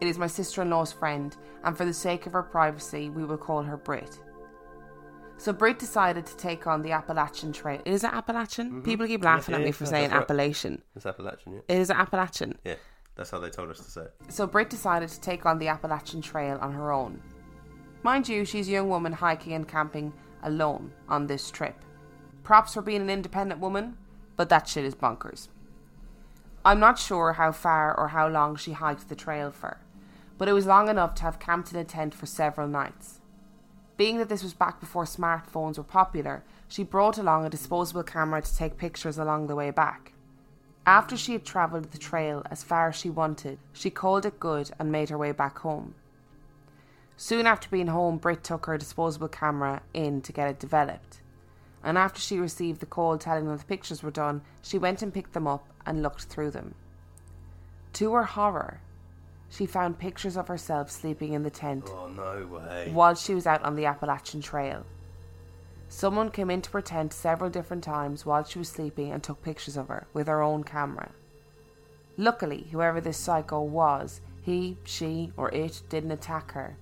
It 0.00 0.06
is 0.06 0.18
my 0.18 0.26
sister 0.28 0.62
in 0.62 0.70
law's 0.70 0.92
friend, 0.92 1.36
and 1.64 1.76
for 1.76 1.84
the 1.84 1.92
sake 1.92 2.26
of 2.26 2.32
her 2.32 2.42
privacy, 2.42 3.10
we 3.10 3.24
will 3.24 3.36
call 3.36 3.62
her 3.62 3.76
Brit. 3.76 4.18
So 5.40 5.54
Brit 5.54 5.78
decided 5.78 6.26
to 6.26 6.36
take 6.36 6.66
on 6.66 6.82
the 6.82 6.92
Appalachian 6.92 7.50
Trail. 7.50 7.80
Is 7.86 8.04
it 8.04 8.12
Appalachian? 8.12 8.82
People 8.82 9.06
keep 9.06 9.24
laughing 9.24 9.54
at 9.54 9.60
Mm-hmm. 9.60 9.64
me 9.68 9.72
for 9.72 9.84
yeah, 9.84 9.90
saying 9.90 10.10
right. 10.10 10.20
Appalachian. 10.20 10.82
It's 10.94 11.06
Appalachian, 11.06 11.54
yeah. 11.54 11.60
It 11.66 11.78
is 11.80 11.90
Appalachian. 11.90 12.58
Yeah, 12.62 12.74
that's 13.16 13.30
how 13.30 13.38
they 13.38 13.48
told 13.48 13.70
us 13.70 13.78
to 13.78 13.90
say 13.90 14.02
it. 14.02 14.14
So 14.28 14.46
Brit 14.46 14.68
decided 14.68 15.08
to 15.08 15.18
take 15.18 15.46
on 15.46 15.58
the 15.58 15.68
Appalachian 15.68 16.20
Trail 16.20 16.58
on 16.60 16.72
her 16.74 16.92
own. 16.92 17.22
Mind 18.02 18.28
you, 18.28 18.44
she's 18.44 18.68
a 18.68 18.72
young 18.72 18.90
woman 18.90 19.14
hiking 19.14 19.54
and 19.54 19.66
camping 19.66 20.12
alone 20.42 20.92
on 21.08 21.26
this 21.26 21.50
trip. 21.50 21.76
Props 22.42 22.74
for 22.74 22.82
being 22.82 23.00
an 23.00 23.08
independent 23.08 23.60
woman, 23.62 23.96
but 24.36 24.50
that 24.50 24.68
shit 24.68 24.84
is 24.84 24.94
bonkers. 24.94 25.48
I'm 26.66 26.80
not 26.80 26.98
sure 26.98 27.32
how 27.32 27.52
far 27.52 27.98
or 27.98 28.08
how 28.08 28.28
long 28.28 28.56
she 28.56 28.72
hiked 28.72 29.08
the 29.08 29.16
trail 29.16 29.50
for, 29.50 29.78
but 30.36 30.48
it 30.48 30.52
was 30.52 30.66
long 30.66 30.90
enough 30.90 31.14
to 31.14 31.22
have 31.22 31.38
camped 31.38 31.72
in 31.72 31.78
a 31.78 31.84
tent 31.84 32.12
for 32.12 32.26
several 32.26 32.68
nights. 32.68 33.19
Being 34.00 34.16
that 34.16 34.30
this 34.30 34.42
was 34.42 34.54
back 34.54 34.80
before 34.80 35.04
smartphones 35.04 35.76
were 35.76 35.84
popular, 35.84 36.42
she 36.68 36.84
brought 36.84 37.18
along 37.18 37.44
a 37.44 37.50
disposable 37.50 38.02
camera 38.02 38.40
to 38.40 38.56
take 38.56 38.78
pictures 38.78 39.18
along 39.18 39.46
the 39.46 39.54
way 39.54 39.70
back. 39.70 40.14
After 40.86 41.18
she 41.18 41.34
had 41.34 41.44
travelled 41.44 41.92
the 41.92 41.98
trail 41.98 42.42
as 42.50 42.62
far 42.62 42.88
as 42.88 42.96
she 42.96 43.10
wanted, 43.10 43.58
she 43.74 43.90
called 43.90 44.24
it 44.24 44.40
good 44.40 44.70
and 44.78 44.90
made 44.90 45.10
her 45.10 45.18
way 45.18 45.32
back 45.32 45.58
home. 45.58 45.96
Soon 47.18 47.46
after 47.46 47.68
being 47.68 47.88
home, 47.88 48.16
Brit 48.16 48.42
took 48.42 48.64
her 48.64 48.78
disposable 48.78 49.28
camera 49.28 49.82
in 49.92 50.22
to 50.22 50.32
get 50.32 50.48
it 50.48 50.58
developed. 50.58 51.20
And 51.84 51.98
after 51.98 52.22
she 52.22 52.38
received 52.38 52.80
the 52.80 52.86
call 52.86 53.18
telling 53.18 53.44
her 53.48 53.56
the 53.58 53.64
pictures 53.64 54.02
were 54.02 54.10
done, 54.10 54.40
she 54.62 54.78
went 54.78 55.02
and 55.02 55.12
picked 55.12 55.34
them 55.34 55.46
up 55.46 55.66
and 55.84 56.02
looked 56.02 56.22
through 56.22 56.52
them. 56.52 56.74
To 57.92 58.14
her 58.14 58.24
horror, 58.24 58.80
she 59.50 59.66
found 59.66 59.98
pictures 59.98 60.36
of 60.36 60.48
herself 60.48 60.90
sleeping 60.90 61.32
in 61.34 61.42
the 61.42 61.50
tent 61.50 61.84
Oh, 61.92 62.06
no 62.08 62.46
way. 62.46 62.90
while 62.92 63.14
she 63.14 63.34
was 63.34 63.46
out 63.46 63.62
on 63.62 63.74
the 63.76 63.84
Appalachian 63.86 64.40
Trail. 64.40 64.86
Someone 65.88 66.30
came 66.30 66.50
into 66.50 66.70
her 66.70 66.80
tent 66.80 67.12
several 67.12 67.50
different 67.50 67.82
times 67.82 68.24
while 68.24 68.44
she 68.44 68.58
was 68.60 68.68
sleeping 68.68 69.10
and 69.12 69.22
took 69.22 69.42
pictures 69.42 69.76
of 69.76 69.88
her 69.88 70.06
with 70.12 70.28
her 70.28 70.40
own 70.40 70.62
camera. 70.62 71.10
Luckily, 72.16 72.68
whoever 72.70 73.00
this 73.00 73.16
psycho 73.18 73.62
was, 73.62 74.20
he, 74.42 74.76
she, 74.84 75.32
or 75.36 75.50
it 75.50 75.82
didn't 75.88 76.12
attack 76.12 76.52
her. 76.52 76.76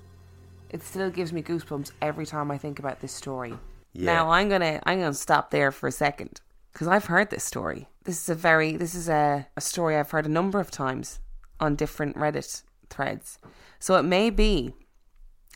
It 0.70 0.82
still 0.82 1.10
gives 1.10 1.32
me 1.32 1.42
goosebumps 1.42 1.92
every 2.02 2.26
time 2.26 2.50
I 2.50 2.58
think 2.58 2.78
about 2.78 3.00
this 3.00 3.12
story. 3.12 3.54
Yeah. 3.94 4.12
Now 4.12 4.30
I'm 4.30 4.48
gonna 4.50 4.80
I'm 4.84 4.98
gonna 5.00 5.14
stop 5.14 5.50
there 5.50 5.72
for 5.72 5.86
a 5.86 5.92
second 5.92 6.40
because 6.72 6.86
I've 6.88 7.06
heard 7.06 7.30
this 7.30 7.44
story. 7.44 7.88
This 8.04 8.20
is 8.22 8.28
a 8.28 8.34
very 8.34 8.76
this 8.76 8.94
is 8.94 9.08
a, 9.08 9.46
a 9.56 9.60
story 9.62 9.96
I've 9.96 10.10
heard 10.10 10.26
a 10.26 10.30
number 10.30 10.60
of 10.60 10.70
times 10.70 11.20
on 11.60 11.76
different 11.76 12.16
Reddit 12.16 12.62
threads. 12.90 13.38
So 13.78 13.96
it 13.96 14.02
may 14.02 14.30
be 14.30 14.74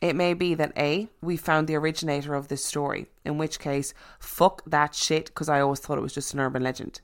it 0.03 0.17
may 0.17 0.35
be 0.35 0.55
that 0.55 0.73
A, 0.77 1.09
we 1.21 1.37
found 1.37 1.69
the 1.69 1.77
originator 1.77 2.35
of 2.35 2.49
this 2.49 2.65
story, 2.65 3.07
in 3.25 3.39
which 3.39 3.61
case, 3.61 3.95
fuck 4.19 4.61
that 4.69 4.97
shit, 4.97 5.27
because 5.27 5.49
I 5.49 5.61
always 5.61 5.79
thought 5.79 5.97
it 5.97 6.03
was 6.03 6.13
just 6.13 6.35
an 6.35 6.41
urban 6.41 6.65
legend. 6.65 7.01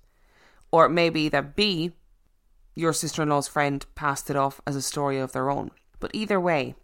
Or 0.73 0.85
it 0.85 0.90
may 0.90 1.09
be 1.09 1.28
that 1.28 1.55
B, 1.55 1.93
your 2.75 2.93
sister 2.93 3.23
in 3.23 3.28
law's 3.28 3.47
friend 3.47 3.87
passed 3.95 4.31
it 4.31 4.37
off 4.37 4.61
as 4.67 4.75
a 4.75 4.83
story 4.83 5.19
of 5.19 5.31
their 5.31 5.49
own. 5.49 5.71
But 6.00 6.11
either 6.12 6.40
way, 6.40 6.75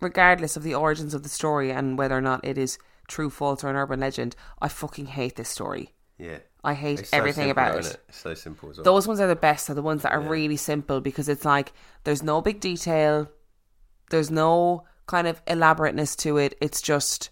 regardless 0.00 0.56
of 0.56 0.64
the 0.64 0.74
origins 0.74 1.14
of 1.14 1.22
the 1.22 1.28
story 1.28 1.70
and 1.70 1.96
whether 1.96 2.16
or 2.16 2.20
not 2.20 2.44
it 2.44 2.58
is 2.58 2.76
true, 3.06 3.30
false, 3.30 3.62
or 3.62 3.68
an 3.68 3.76
urban 3.76 4.00
legend, 4.00 4.34
I 4.60 4.66
fucking 4.66 5.06
hate 5.06 5.36
this 5.36 5.48
story. 5.48 5.94
Yeah. 6.20 6.38
I 6.62 6.74
hate 6.74 7.06
so 7.06 7.16
everything 7.16 7.46
simple, 7.46 7.62
about 7.64 7.78
it. 7.78 7.86
it. 7.86 8.00
It's 8.08 8.18
so 8.18 8.34
simple 8.34 8.70
as 8.70 8.76
well. 8.76 8.84
Those 8.84 9.08
ones 9.08 9.20
are 9.20 9.26
the 9.26 9.36
best, 9.36 9.70
are 9.70 9.74
the 9.74 9.82
ones 9.82 10.02
that 10.02 10.12
are 10.12 10.20
really 10.20 10.56
simple 10.56 11.00
because 11.00 11.28
it's 11.28 11.44
like 11.44 11.72
there's 12.04 12.22
no 12.22 12.42
big 12.42 12.60
detail, 12.60 13.30
there's 14.10 14.30
no 14.30 14.84
kind 15.06 15.26
of 15.26 15.40
elaborateness 15.46 16.14
to 16.16 16.36
it. 16.36 16.54
It's 16.60 16.82
just, 16.82 17.30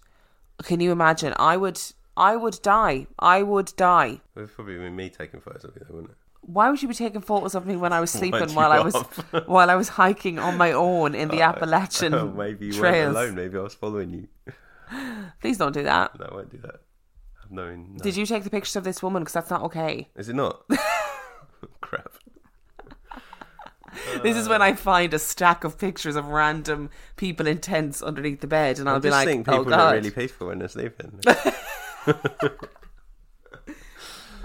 can 0.63 0.79
you 0.79 0.91
imagine? 0.91 1.33
I 1.37 1.57
would, 1.57 1.79
I 2.17 2.35
would 2.35 2.59
die. 2.63 3.05
I 3.19 3.43
would 3.43 3.71
die. 3.77 4.21
It 4.35 4.39
would 4.39 4.53
probably 4.55 4.79
be 4.79 4.89
me 4.89 5.09
taking 5.09 5.41
photos 5.41 5.63
of 5.63 5.75
you, 5.75 5.83
though, 5.87 5.95
wouldn't 5.95 6.11
it? 6.11 6.17
Why 6.41 6.69
would 6.69 6.81
you 6.81 6.87
be 6.87 6.95
taking 6.95 7.21
photos 7.21 7.53
of 7.53 7.67
me 7.67 7.75
when 7.75 7.93
I 7.93 7.99
was 7.99 8.09
sleeping 8.19 8.55
while 8.55 8.71
I 8.71 8.79
was 8.79 8.95
while 9.45 9.69
I 9.69 9.75
was 9.75 9.89
hiking 9.89 10.39
on 10.39 10.57
my 10.57 10.71
own 10.71 11.13
in 11.13 11.27
the 11.27 11.41
oh, 11.43 11.49
Appalachian 11.49 12.15
Oh, 12.15 12.29
maybe 12.31 12.67
you 12.67 12.73
trails? 12.73 13.13
weren't 13.13 13.29
alone. 13.29 13.35
Maybe 13.35 13.57
I 13.57 13.61
was 13.61 13.75
following 13.75 14.09
you. 14.09 14.27
Please 15.39 15.59
don't 15.59 15.73
do 15.73 15.83
that. 15.83 16.17
No, 16.19 16.25
I 16.31 16.33
won't 16.33 16.49
do 16.49 16.57
that. 16.63 16.81
I've. 17.49 17.75
No. 17.75 17.99
Did 18.03 18.15
you 18.17 18.25
take 18.25 18.43
the 18.43 18.49
pictures 18.49 18.75
of 18.75 18.83
this 18.83 19.01
woman? 19.03 19.21
Because 19.23 19.33
that's 19.33 19.49
not 19.49 19.61
okay. 19.63 20.09
Is 20.15 20.29
it 20.29 20.35
not? 20.35 20.63
Crap. 21.81 22.11
This 24.23 24.37
is 24.37 24.47
when 24.47 24.61
I 24.61 24.73
find 24.73 25.13
a 25.13 25.19
stack 25.19 25.63
of 25.63 25.77
pictures 25.79 26.15
of 26.15 26.27
random 26.27 26.89
people 27.15 27.47
in 27.47 27.57
tents 27.59 28.01
underneath 28.03 28.39
the 28.41 28.47
bed, 28.47 28.79
and 28.79 28.87
I'll 28.87 28.95
I 28.97 28.99
be 28.99 29.09
just 29.09 29.13
like, 29.17 29.27
think 29.27 29.47
"Oh 29.49 29.51
people 29.59 29.65
God, 29.71 29.79
are 29.79 29.95
really 29.95 30.11
peaceful 30.11 30.47
when 30.47 30.59
they're 30.59 30.67
sleeping. 30.67 31.19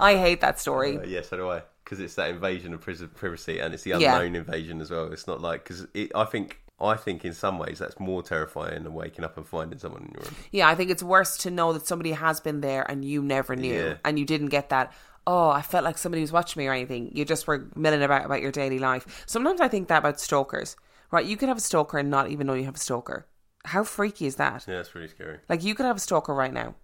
I 0.00 0.16
hate 0.16 0.40
that 0.40 0.58
story." 0.58 0.98
Uh, 0.98 1.02
yeah, 1.04 1.22
so 1.22 1.36
do 1.36 1.48
I. 1.50 1.62
Because 1.84 2.00
it's 2.00 2.14
that 2.14 2.30
invasion 2.30 2.72
of 2.72 2.80
pri- 2.80 2.94
privacy, 3.14 3.58
and 3.58 3.74
it's 3.74 3.82
the 3.82 3.90
Yeah. 3.90 4.16
unknown 4.16 4.34
invasion 4.36 4.80
as 4.80 4.90
well. 4.90 5.12
It's 5.12 5.26
not 5.26 5.40
like 5.42 5.64
because 5.64 5.86
I 6.14 6.24
think 6.24 6.60
I 6.80 6.96
think 6.96 7.24
in 7.24 7.32
some 7.32 7.58
ways 7.58 7.78
that's 7.78 7.98
more 8.00 8.22
terrifying 8.22 8.82
than 8.82 8.94
waking 8.94 9.24
up 9.24 9.36
and 9.36 9.46
finding 9.46 9.78
someone 9.78 10.02
in 10.02 10.10
your 10.12 10.22
room. 10.24 10.34
Yeah, 10.50 10.68
I 10.68 10.74
think 10.74 10.90
it's 10.90 11.02
worse 11.02 11.36
to 11.38 11.50
know 11.50 11.72
that 11.72 11.86
somebody 11.86 12.12
has 12.12 12.40
been 12.40 12.60
there 12.60 12.82
and 12.90 13.04
you 13.04 13.22
never 13.22 13.54
knew, 13.54 13.74
Yeah. 13.74 13.94
and 14.04 14.18
you 14.18 14.24
didn't 14.24 14.48
get 14.48 14.70
that. 14.70 14.92
Oh, 15.26 15.48
I 15.48 15.62
felt 15.62 15.84
like 15.84 15.96
somebody 15.96 16.20
was 16.20 16.32
watching 16.32 16.60
me 16.60 16.66
or 16.66 16.72
anything. 16.72 17.10
You 17.14 17.24
just 17.24 17.46
were 17.46 17.68
milling 17.74 18.02
about 18.02 18.26
about 18.26 18.42
your 18.42 18.52
daily 18.52 18.78
life. 18.78 19.24
Sometimes 19.26 19.60
I 19.60 19.68
think 19.68 19.88
that 19.88 19.98
about 19.98 20.20
stalkers. 20.20 20.76
Right, 21.10 21.24
you 21.24 21.36
could 21.36 21.48
have 21.48 21.58
a 21.58 21.60
stalker 21.60 21.98
and 21.98 22.10
not 22.10 22.28
even 22.30 22.46
know 22.46 22.54
you 22.54 22.64
have 22.64 22.74
a 22.74 22.78
stalker. 22.78 23.26
How 23.66 23.84
freaky 23.84 24.26
is 24.26 24.36
that? 24.36 24.64
Yeah, 24.68 24.80
it's 24.80 24.94
really 24.94 25.08
scary. 25.08 25.38
Like 25.48 25.62
you 25.62 25.74
could 25.74 25.86
have 25.86 25.96
a 25.96 26.00
stalker 26.00 26.34
right 26.34 26.52
now. 26.52 26.74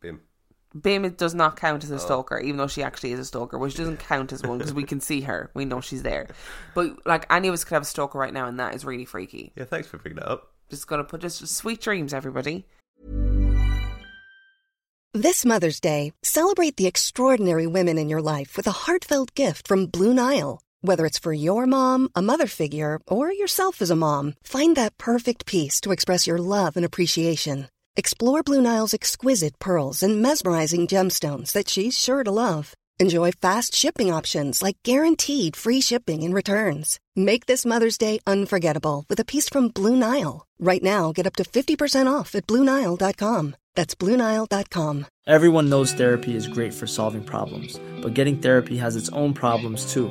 Bim. 0.00 0.20
Bim 0.80 1.08
does 1.14 1.34
not 1.34 1.56
count 1.56 1.84
as 1.84 1.92
Oh. 1.92 1.96
a 1.96 1.98
stalker, 1.98 2.38
even 2.38 2.56
though 2.56 2.66
she 2.66 2.82
actually 2.82 3.12
is 3.12 3.20
a 3.20 3.24
stalker, 3.24 3.58
which 3.58 3.76
doesn't 3.76 3.98
count 3.98 4.32
as 4.32 4.42
one 4.42 4.58
because 4.58 4.72
we 4.74 4.84
can 4.84 5.00
see 5.00 5.20
her. 5.22 5.50
We 5.54 5.64
know 5.64 5.80
she's 5.80 6.02
there. 6.02 6.28
But 6.74 7.04
like 7.06 7.26
any 7.30 7.48
of 7.48 7.54
us 7.54 7.64
could 7.64 7.74
have 7.74 7.82
a 7.82 7.86
stalker 7.86 8.18
right 8.18 8.32
now, 8.32 8.46
and 8.46 8.58
that 8.58 8.74
is 8.74 8.84
really 8.84 9.04
freaky. 9.04 9.52
Yeah, 9.56 9.64
thanks 9.64 9.88
for 9.88 9.98
picking 9.98 10.16
that 10.16 10.28
up. 10.30 10.50
Just 10.70 10.86
gonna 10.86 11.04
put 11.04 11.20
just 11.20 11.46
sweet 11.48 11.80
dreams, 11.80 12.14
everybody. 12.14 12.64
This 15.14 15.44
Mother's 15.44 15.78
Day, 15.78 16.12
celebrate 16.22 16.76
the 16.78 16.86
extraordinary 16.86 17.66
women 17.66 17.98
in 17.98 18.08
your 18.08 18.22
life 18.22 18.56
with 18.56 18.66
a 18.66 18.70
heartfelt 18.86 19.34
gift 19.34 19.68
from 19.68 19.86
Blue 19.86 20.14
Nile. 20.14 20.62
Whether 20.80 21.04
it's 21.04 21.18
for 21.18 21.34
your 21.34 21.66
mom, 21.66 22.08
a 22.16 22.22
mother 22.22 22.46
figure, 22.46 22.98
or 23.06 23.30
yourself 23.30 23.82
as 23.82 23.90
a 23.90 23.96
mom, 23.96 24.34
find 24.42 24.74
that 24.76 24.96
perfect 24.96 25.44
piece 25.44 25.80
to 25.82 25.92
express 25.92 26.26
your 26.26 26.38
love 26.38 26.76
and 26.76 26.84
appreciation. 26.84 27.68
Explore 27.94 28.42
Blue 28.42 28.62
Nile's 28.62 28.94
exquisite 28.94 29.58
pearls 29.58 30.02
and 30.02 30.22
mesmerizing 30.22 30.86
gemstones 30.86 31.52
that 31.52 31.68
she's 31.68 31.98
sure 31.98 32.24
to 32.24 32.30
love. 32.30 32.74
Enjoy 32.98 33.30
fast 33.32 33.74
shipping 33.74 34.10
options 34.10 34.62
like 34.62 34.78
guaranteed 34.82 35.54
free 35.56 35.82
shipping 35.82 36.22
and 36.22 36.32
returns. 36.32 36.98
Make 37.16 37.44
this 37.44 37.66
Mother's 37.66 37.98
Day 37.98 38.18
unforgettable 38.26 39.04
with 39.10 39.20
a 39.20 39.26
piece 39.26 39.50
from 39.50 39.68
Blue 39.68 39.94
Nile. 39.94 40.46
Right 40.58 40.82
now, 40.82 41.12
get 41.12 41.26
up 41.26 41.36
to 41.36 41.42
50% 41.42 42.10
off 42.10 42.34
at 42.34 42.46
BlueNile.com. 42.46 43.56
That's 43.74 43.94
BlueNile.com. 43.94 45.06
Everyone 45.26 45.68
knows 45.68 45.92
therapy 45.92 46.34
is 46.34 46.48
great 46.48 46.72
for 46.72 46.86
solving 46.86 47.24
problems, 47.24 47.78
but 48.00 48.14
getting 48.14 48.38
therapy 48.38 48.78
has 48.78 48.96
its 48.96 49.10
own 49.10 49.34
problems 49.34 49.92
too, 49.92 50.10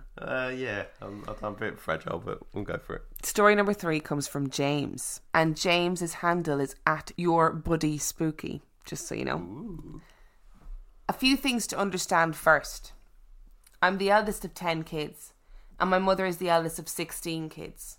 Uh, 0.17 0.51
yeah, 0.55 0.83
I'm, 1.01 1.23
I'm 1.27 1.53
a 1.53 1.57
bit 1.57 1.79
fragile, 1.79 2.19
but 2.19 2.39
we'll 2.53 2.63
go 2.63 2.77
for 2.77 2.97
it. 2.97 3.03
Story 3.23 3.55
number 3.55 3.73
three 3.73 3.99
comes 3.99 4.27
from 4.27 4.49
James, 4.49 5.21
and 5.33 5.55
James's 5.55 6.15
handle 6.15 6.59
is 6.59 6.75
at 6.85 7.11
your 7.15 7.51
buddy 7.51 7.97
spooky. 7.97 8.61
Just 8.85 9.07
so 9.07 9.15
you 9.15 9.25
know. 9.25 10.01
A 11.07 11.13
few 11.13 11.37
things 11.37 11.65
to 11.67 11.77
understand 11.77 12.35
first. 12.35 12.93
I'm 13.81 13.97
the 13.97 14.11
eldest 14.11 14.43
of 14.45 14.53
ten 14.53 14.83
kids, 14.83 15.33
and 15.79 15.89
my 15.89 15.99
mother 15.99 16.25
is 16.25 16.37
the 16.37 16.49
eldest 16.49 16.77
of 16.77 16.89
sixteen 16.89 17.49
kids. 17.49 17.97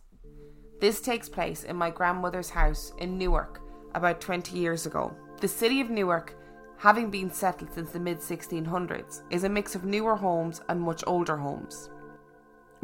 This 0.80 1.00
takes 1.00 1.28
place 1.28 1.62
in 1.62 1.76
my 1.76 1.90
grandmother's 1.90 2.50
house 2.50 2.92
in 2.98 3.16
Newark 3.16 3.60
about 3.94 4.20
20 4.20 4.58
years 4.58 4.84
ago. 4.86 5.14
The 5.40 5.48
city 5.48 5.80
of 5.80 5.90
Newark, 5.90 6.34
having 6.76 7.10
been 7.10 7.30
settled 7.30 7.72
since 7.72 7.90
the 7.90 8.00
mid 8.00 8.18
1600s, 8.18 9.22
is 9.30 9.44
a 9.44 9.48
mix 9.48 9.74
of 9.74 9.84
newer 9.84 10.16
homes 10.16 10.60
and 10.68 10.80
much 10.80 11.04
older 11.06 11.36
homes. 11.36 11.88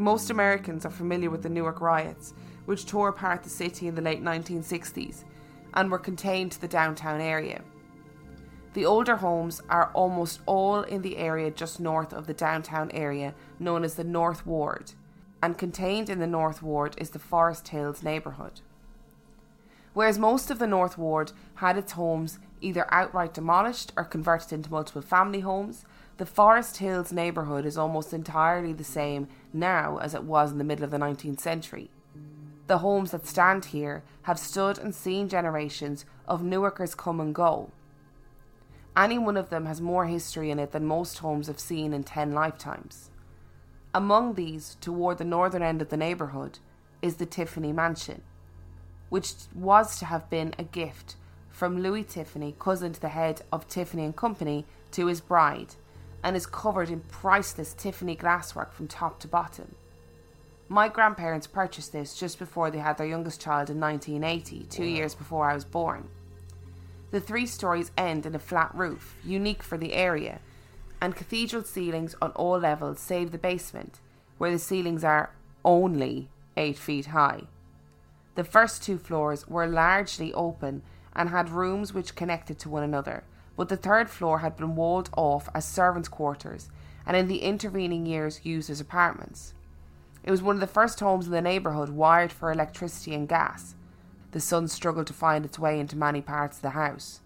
Most 0.00 0.30
Americans 0.30 0.86
are 0.86 0.90
familiar 0.90 1.28
with 1.28 1.42
the 1.42 1.48
Newark 1.48 1.80
riots, 1.80 2.32
which 2.66 2.86
tore 2.86 3.08
apart 3.08 3.42
the 3.42 3.50
city 3.50 3.88
in 3.88 3.96
the 3.96 4.00
late 4.00 4.22
1960s 4.22 5.24
and 5.74 5.90
were 5.90 5.98
contained 5.98 6.52
to 6.52 6.60
the 6.60 6.68
downtown 6.68 7.20
area. 7.20 7.62
The 8.74 8.86
older 8.86 9.16
homes 9.16 9.60
are 9.68 9.90
almost 9.94 10.40
all 10.46 10.82
in 10.82 11.02
the 11.02 11.16
area 11.16 11.50
just 11.50 11.80
north 11.80 12.12
of 12.12 12.28
the 12.28 12.32
downtown 12.32 12.92
area 12.92 13.34
known 13.58 13.82
as 13.82 13.96
the 13.96 14.04
North 14.04 14.46
Ward, 14.46 14.92
and 15.42 15.58
contained 15.58 16.08
in 16.08 16.20
the 16.20 16.28
North 16.28 16.62
Ward 16.62 16.94
is 16.96 17.10
the 17.10 17.18
Forest 17.18 17.66
Hills 17.66 18.04
neighbourhood. 18.04 18.60
Whereas 19.94 20.16
most 20.16 20.48
of 20.48 20.60
the 20.60 20.68
North 20.68 20.96
Ward 20.96 21.32
had 21.56 21.76
its 21.76 21.92
homes 21.92 22.38
either 22.60 22.86
outright 22.94 23.34
demolished 23.34 23.92
or 23.96 24.04
converted 24.04 24.52
into 24.52 24.70
multiple 24.70 25.02
family 25.02 25.40
homes, 25.40 25.84
the 26.18 26.26
Forest 26.26 26.78
Hills 26.78 27.12
neighbourhood 27.12 27.64
is 27.64 27.78
almost 27.78 28.12
entirely 28.12 28.72
the 28.72 28.82
same 28.82 29.28
now 29.52 29.98
as 29.98 30.14
it 30.14 30.24
was 30.24 30.50
in 30.50 30.58
the 30.58 30.64
middle 30.64 30.84
of 30.84 30.90
the 30.90 30.98
19th 30.98 31.38
century. 31.38 31.90
The 32.66 32.78
homes 32.78 33.12
that 33.12 33.24
stand 33.24 33.66
here 33.66 34.02
have 34.22 34.38
stood 34.38 34.78
and 34.78 34.92
seen 34.92 35.28
generations 35.28 36.04
of 36.26 36.42
Newarkers 36.42 36.96
come 36.96 37.20
and 37.20 37.32
go. 37.32 37.70
Any 38.96 39.16
one 39.16 39.36
of 39.36 39.48
them 39.48 39.66
has 39.66 39.80
more 39.80 40.06
history 40.06 40.50
in 40.50 40.58
it 40.58 40.72
than 40.72 40.84
most 40.84 41.18
homes 41.18 41.46
have 41.46 41.60
seen 41.60 41.92
in 41.92 42.02
10 42.02 42.32
lifetimes. 42.32 43.10
Among 43.94 44.34
these, 44.34 44.76
toward 44.80 45.18
the 45.18 45.24
northern 45.24 45.62
end 45.62 45.80
of 45.80 45.88
the 45.88 45.96
neighbourhood, 45.96 46.58
is 47.00 47.16
the 47.16 47.26
Tiffany 47.26 47.72
Mansion, 47.72 48.22
which 49.08 49.34
was 49.54 50.00
to 50.00 50.04
have 50.04 50.28
been 50.28 50.52
a 50.58 50.64
gift 50.64 51.14
from 51.48 51.80
Louis 51.80 52.02
Tiffany, 52.02 52.56
cousin 52.58 52.92
to 52.92 53.00
the 53.00 53.08
head 53.08 53.42
of 53.52 53.68
Tiffany 53.68 54.04
and 54.04 54.16
Company, 54.16 54.66
to 54.90 55.06
his 55.06 55.20
bride, 55.20 55.76
and 56.22 56.36
is 56.36 56.46
covered 56.46 56.90
in 56.90 57.00
priceless 57.00 57.74
Tiffany 57.74 58.16
glasswork 58.16 58.72
from 58.72 58.88
top 58.88 59.20
to 59.20 59.28
bottom. 59.28 59.74
My 60.68 60.88
grandparents 60.88 61.46
purchased 61.46 61.92
this 61.92 62.14
just 62.14 62.38
before 62.38 62.70
they 62.70 62.78
had 62.78 62.98
their 62.98 63.06
youngest 63.06 63.40
child 63.40 63.70
in 63.70 63.80
1980, 63.80 64.66
two 64.68 64.84
years 64.84 65.14
before 65.14 65.48
I 65.50 65.54
was 65.54 65.64
born. 65.64 66.08
The 67.10 67.20
three 67.20 67.46
stories 67.46 67.90
end 67.96 68.26
in 68.26 68.34
a 68.34 68.38
flat 68.38 68.74
roof, 68.74 69.16
unique 69.24 69.62
for 69.62 69.78
the 69.78 69.94
area, 69.94 70.40
and 71.00 71.16
cathedral 71.16 71.62
ceilings 71.62 72.14
on 72.20 72.32
all 72.32 72.58
levels 72.58 73.00
save 73.00 73.32
the 73.32 73.38
basement, 73.38 74.00
where 74.36 74.50
the 74.50 74.58
ceilings 74.58 75.04
are 75.04 75.30
only 75.64 76.28
8 76.56 76.76
feet 76.76 77.06
high. 77.06 77.44
The 78.34 78.44
first 78.44 78.82
two 78.82 78.98
floors 78.98 79.48
were 79.48 79.66
largely 79.66 80.34
open 80.34 80.82
and 81.14 81.30
had 81.30 81.48
rooms 81.48 81.94
which 81.94 82.14
connected 82.14 82.58
to 82.60 82.68
one 82.68 82.82
another, 82.82 83.24
but 83.58 83.68
the 83.68 83.76
third 83.76 84.08
floor 84.08 84.38
had 84.38 84.56
been 84.56 84.76
walled 84.76 85.10
off 85.16 85.48
as 85.52 85.64
servants' 85.64 86.08
quarters 86.08 86.70
and 87.04 87.16
in 87.16 87.26
the 87.26 87.42
intervening 87.42 88.06
years 88.06 88.40
used 88.44 88.70
as 88.70 88.80
apartments. 88.80 89.52
It 90.22 90.30
was 90.30 90.40
one 90.40 90.54
of 90.54 90.60
the 90.60 90.68
first 90.68 91.00
homes 91.00 91.26
in 91.26 91.32
the 91.32 91.40
neighbourhood 91.40 91.88
wired 91.88 92.30
for 92.30 92.52
electricity 92.52 93.16
and 93.16 93.28
gas. 93.28 93.74
The 94.30 94.38
sun 94.38 94.68
struggled 94.68 95.08
to 95.08 95.12
find 95.12 95.44
its 95.44 95.58
way 95.58 95.80
into 95.80 95.96
many 95.96 96.20
parts 96.20 96.58
of 96.58 96.62
the 96.62 96.70
house. 96.70 97.20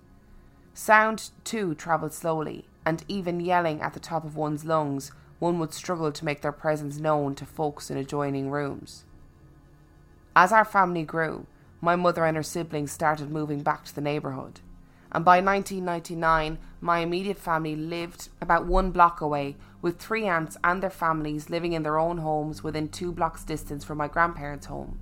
Sound, 0.73 1.33
too, 1.45 1.75
travelled 1.75 2.15
slowly, 2.15 2.67
and 2.87 3.05
even 3.09 3.39
yelling 3.39 3.83
at 3.83 3.93
the 3.93 4.01
top 4.01 4.25
of 4.25 4.35
one's 4.35 4.65
lungs, 4.65 5.13
one 5.39 5.59
would 5.59 5.75
struggle 5.75 6.13
to 6.13 6.25
make 6.25 6.41
their 6.41 6.51
presence 6.51 6.97
known 6.97 7.35
to 7.35 7.45
folks 7.45 7.91
in 7.91 7.99
adjoining 7.99 8.51
rooms. 8.51 9.05
As 10.35 10.51
our 10.51 10.65
family 10.65 11.03
grew, 11.03 11.47
my 11.83 11.95
mother 11.95 12.25
and 12.25 12.39
her 12.39 12.43
siblings 12.43 12.91
started 12.91 13.31
moving 13.31 13.63
back 13.63 13.85
to 13.85 13.95
the 13.95 14.01
neighbourhood, 14.01 14.61
and 15.13 15.25
by 15.27 15.41
1999, 15.41 16.59
my 16.81 16.99
immediate 17.01 17.39
family 17.39 17.77
lived 17.77 18.31
about 18.41 18.67
one 18.67 18.91
block 18.91 19.21
away, 19.21 19.57
with 19.83 19.99
three 19.99 20.27
aunts 20.27 20.57
and 20.65 20.83
their 20.83 20.91
families 20.91 21.51
living 21.51 21.75
in 21.75 21.83
their 21.83 21.99
own 21.99 22.19
homes 22.19 22.63
within 22.65 22.89
two 22.89 23.13
blocks' 23.13 23.45
distance 23.45 23.85
from 23.85 23.99
my 23.99 24.09
grandparents' 24.09 24.67
home. 24.67 24.99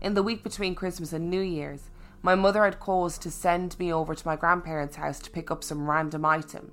In 0.00 0.12
the 0.12 0.22
week 0.22 0.42
between 0.42 0.74
Christmas 0.74 1.14
and 1.14 1.30
New 1.30 1.40
Year's, 1.40 1.88
my 2.22 2.34
mother 2.34 2.64
had 2.64 2.80
caused 2.80 3.22
to 3.22 3.30
send 3.30 3.78
me 3.78 3.90
over 3.90 4.14
to 4.14 4.26
my 4.26 4.36
grandparents' 4.36 4.96
house 4.96 5.18
to 5.20 5.30
pick 5.30 5.50
up 5.50 5.64
some 5.64 5.88
random 5.88 6.24
item. 6.26 6.70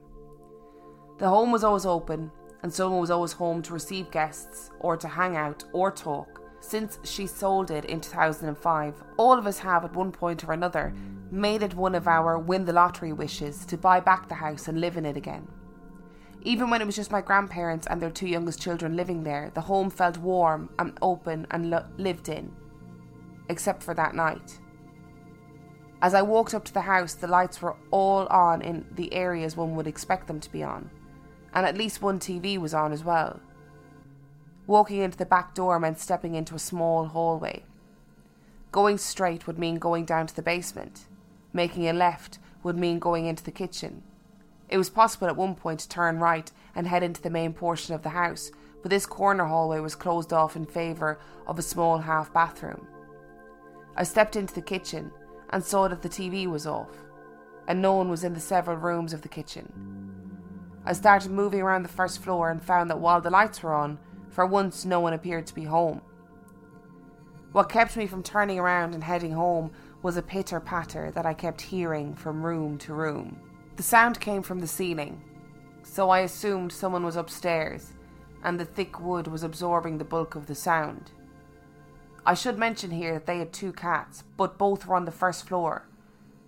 The 1.20 1.30
home 1.30 1.54
was 1.54 1.64
always 1.64 1.86
open, 1.86 2.32
and 2.64 2.74
someone 2.74 3.00
was 3.00 3.12
always 3.12 3.32
home 3.32 3.62
to 3.62 3.74
receive 3.74 4.12
guests 4.12 4.72
or 4.82 4.98
to 4.98 5.08
hang 5.08 5.38
out 5.38 5.64
or 5.72 5.90
talk. 5.90 6.42
Since 6.60 7.00
she 7.04 7.28
sold 7.28 7.72
it 7.72 7.86
in 7.86 8.02
2005, 8.02 9.04
all 9.16 9.38
of 9.38 9.48
us 9.48 9.60
have 9.60 9.86
at 9.86 9.96
one 9.96 10.12
point 10.12 10.44
or 10.44 10.52
another 10.52 10.94
made 11.31 11.62
it 11.62 11.74
one 11.74 11.96
of 11.96 12.07
our 12.07 12.38
win 12.38 12.65
the 12.65 12.74
lottery 12.74 13.13
wishes 13.13 13.65
to 13.65 13.77
buy 13.77 14.00
back 14.00 14.27
the 14.27 14.36
house 14.36 14.67
and 14.67 14.79
live 14.79 14.98
in 14.98 15.05
it 15.05 15.17
again. 15.17 15.48
Even 16.43 16.69
when 16.69 16.81
it 16.81 16.86
was 16.86 16.96
just 16.96 17.12
my 17.12 17.22
grandparents 17.22 17.88
and 17.88 18.01
their 18.01 18.10
two 18.10 18.27
youngest 18.27 18.62
children 18.62 18.96
living 18.96 19.24
there, 19.24 19.51
the 19.53 19.62
home 19.62 19.89
felt 19.89 20.17
warm 20.17 20.69
and 20.79 20.98
open 21.01 21.46
and 21.51 21.69
lo- 21.69 21.86
lived 21.98 22.29
in. 22.29 22.55
Except 23.50 23.84
for 23.84 23.93
that 23.93 24.15
night. 24.15 24.60
As 26.01 26.13
I 26.13 26.22
walked 26.22 26.53
up 26.53 26.63
to 26.65 26.74
the 26.74 26.81
house, 26.81 27.15
the 27.15 27.27
lights 27.27 27.62
were 27.62 27.75
all 27.91 28.27
on 28.27 28.62
in 28.62 28.86
the 28.91 29.12
areas 29.13 29.57
one 29.57 29.75
would 29.75 29.88
expect 29.88 30.27
them 30.27 30.39
to 30.39 30.51
be 30.51 30.63
on, 30.63 30.91
and 31.53 31.65
at 31.65 31.77
least 31.77 32.01
one 32.01 32.19
TV 32.19 32.57
was 32.57 32.74
on 32.74 32.93
as 32.93 33.03
well. 33.03 33.39
Walking 34.67 35.00
into 35.01 35.17
the 35.17 35.25
back 35.25 35.55
door 35.55 35.79
meant 35.79 36.00
stepping 36.00 36.36
into 36.36 36.53
a 36.53 36.60
small 36.60 37.05
hallway. 37.05 37.63
Going 38.72 38.98
straight 38.98 39.48
would 39.48 39.57
mean 39.57 39.79
going 39.79 40.05
down 40.05 40.27
to 40.27 40.36
the 40.36 40.41
basement. 40.43 41.07
Making 41.58 41.88
a 41.88 41.94
left 41.94 42.38
would 42.62 42.78
mean 42.78 43.00
going 43.00 43.26
into 43.26 43.44
the 43.44 43.50
kitchen. 43.50 44.04
It 44.70 44.78
was 44.78 44.92
possible 44.92 45.26
at 45.26 45.36
one 45.36 45.56
point 45.56 45.80
to 45.80 45.90
turn 45.90 46.20
right 46.20 46.52
and 46.76 46.86
head 46.86 47.02
into 47.02 47.20
the 47.20 47.32
main 47.32 47.52
portion 47.52 47.96
of 47.96 48.04
the 48.04 48.10
house, 48.10 48.52
but 48.84 48.92
this 48.92 49.08
corner 49.08 49.46
hallway 49.46 49.80
was 49.80 49.96
closed 49.96 50.32
off 50.32 50.56
in 50.56 50.68
favour 50.68 51.20
of 51.48 51.58
a 51.58 51.64
small 51.64 51.98
half 51.98 52.32
bathroom. 52.32 52.86
I 53.96 54.04
stepped 54.04 54.36
into 54.36 54.54
the 54.54 54.62
kitchen 54.62 55.12
and 55.50 55.64
saw 55.64 55.88
that 55.88 56.04
the 56.04 56.10
TV 56.10 56.46
was 56.46 56.68
off, 56.68 56.92
and 57.68 57.82
no 57.82 57.96
one 57.96 58.12
was 58.12 58.24
in 58.24 58.36
the 58.36 58.40
several 58.40 58.78
rooms 58.78 59.12
of 59.12 59.24
the 59.24 59.28
kitchen. 59.28 59.74
I 60.86 60.94
started 60.94 61.32
moving 61.32 61.62
around 61.62 61.82
the 61.82 61.90
first 61.90 62.22
floor 62.22 62.52
and 62.52 62.62
found 62.62 62.92
that 62.92 63.00
while 63.00 63.20
the 63.20 63.32
lights 63.32 63.64
were 63.64 63.74
on, 63.74 63.98
for 64.30 64.46
once 64.46 64.86
no 64.86 65.00
one 65.00 65.14
appeared 65.14 65.48
to 65.48 65.56
be 65.56 65.64
home. 65.64 66.04
What 67.52 67.70
kept 67.70 67.98
me 67.98 68.06
from 68.06 68.22
turning 68.22 68.60
around 68.60 68.94
and 68.94 69.04
heading 69.04 69.32
home 69.32 69.72
was 70.04 70.18
a 70.18 70.22
pitter 70.22 70.60
patter 70.60 71.12
that 71.12 71.25
I 71.25 71.34
kept 71.34 71.62
hearing 71.62 72.13
from 72.16 72.46
room 72.46 72.77
to 72.80 72.94
room. 72.94 73.39
The 73.75 73.84
sound 73.84 74.20
came 74.20 74.44
from 74.44 74.60
the 74.60 74.68
ceiling, 74.68 75.22
so 75.84 76.10
I 76.10 76.20
assumed 76.20 76.72
someone 76.72 77.04
was 77.04 77.16
upstairs, 77.16 77.94
and 78.44 78.60
the 78.60 78.66
thick 78.66 79.00
wood 79.00 79.27
was 79.27 79.44
absorbing 79.44 79.98
the 79.98 80.04
bulk 80.04 80.36
of 80.36 80.48
the 80.48 80.56
sound. 80.56 81.12
I 82.25 82.34
should 82.34 82.58
mention 82.58 82.92
here 82.92 83.13
that 83.13 83.25
they 83.25 83.39
had 83.39 83.54
two 83.54 83.72
cats, 83.72 84.24
but 84.36 84.58
both 84.58 84.86
were 84.86 84.96
on 84.96 85.06
the 85.06 85.12
first 85.12 85.48
floor. 85.48 85.88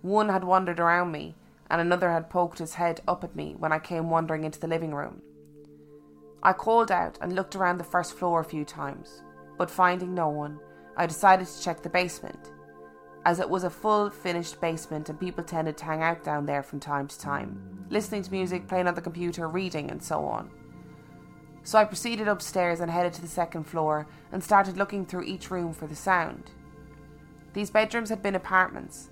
One 0.02 0.28
had 0.28 0.44
wandered 0.44 0.78
around 0.78 1.10
me, 1.10 1.36
and 1.70 1.80
another 1.80 2.10
had 2.10 2.30
poked 2.30 2.58
his 2.58 2.74
head 2.74 3.00
up 3.08 3.24
at 3.24 3.36
me 3.36 3.54
when 3.58 3.72
I 3.72 3.78
came 3.78 4.10
wandering 4.10 4.44
into 4.44 4.60
the 4.60 4.68
living 4.68 4.94
room. 4.94 5.22
I 6.42 6.52
called 6.52 6.90
out 6.90 7.18
and 7.20 7.34
looked 7.34 7.56
around 7.56 7.78
the 7.78 7.84
first 7.84 8.14
floor 8.14 8.40
a 8.40 8.44
few 8.44 8.64
times, 8.64 9.22
but 9.58 9.70
finding 9.70 10.14
no 10.14 10.28
one, 10.28 10.58
I 10.96 11.06
decided 11.06 11.46
to 11.46 11.62
check 11.62 11.82
the 11.82 11.88
basement, 11.88 12.52
as 13.24 13.38
it 13.38 13.50
was 13.50 13.64
a 13.64 13.70
full 13.70 14.08
finished 14.08 14.60
basement 14.60 15.08
and 15.08 15.20
people 15.20 15.44
tended 15.44 15.76
to 15.76 15.84
hang 15.84 16.02
out 16.02 16.24
down 16.24 16.46
there 16.46 16.62
from 16.62 16.80
time 16.80 17.06
to 17.06 17.18
time, 17.18 17.86
listening 17.90 18.22
to 18.22 18.32
music, 18.32 18.66
playing 18.66 18.88
on 18.88 18.94
the 18.94 19.00
computer, 19.00 19.48
reading, 19.48 19.90
and 19.90 20.02
so 20.02 20.24
on. 20.24 20.50
So 21.62 21.78
I 21.78 21.84
proceeded 21.84 22.28
upstairs 22.28 22.80
and 22.80 22.90
headed 22.90 23.12
to 23.14 23.20
the 23.20 23.28
second 23.28 23.64
floor 23.64 24.06
and 24.32 24.42
started 24.42 24.76
looking 24.76 25.04
through 25.04 25.24
each 25.24 25.50
room 25.50 25.74
for 25.74 25.86
the 25.86 25.94
sound. 25.94 26.50
These 27.52 27.70
bedrooms 27.70 28.08
had 28.08 28.22
been 28.22 28.34
apartments, 28.34 29.10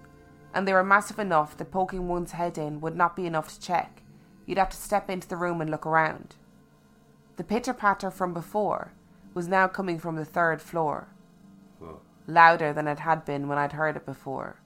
and 0.55 0.67
they 0.67 0.73
were 0.73 0.85
massive 0.85 1.19
enough 1.19 1.57
that 1.57 1.71
poking 1.71 2.09
one's 2.09 2.33
head 2.33 2.57
in 2.57 2.81
would 2.81 2.97
not 2.97 3.15
be 3.15 3.27
enough 3.27 3.49
to 3.49 3.61
check. 3.61 4.03
You'd 4.47 4.59
have 4.59 4.71
to 4.71 4.77
step 4.77 5.11
into 5.11 5.29
the 5.29 5.37
room 5.37 5.61
and 5.61 5.71
look 5.71 5.85
around. 5.85 6.37
The 7.37 7.45
pitter 7.45 7.75
patter 7.75 8.11
from 8.11 8.33
before 8.33 8.93
was 9.35 9.47
now 9.47 9.69
coming 9.69 9.99
from 9.99 10.17
the 10.17 10.25
third 10.25 10.63
floor, 10.63 11.09
louder 12.29 12.73
than 12.73 12.87
it 12.87 13.01
had 13.01 13.25
been 13.25 13.49
when 13.49 13.59
I'd 13.59 13.73
heard 13.73 13.97
it 13.97 14.07
before, 14.07 14.61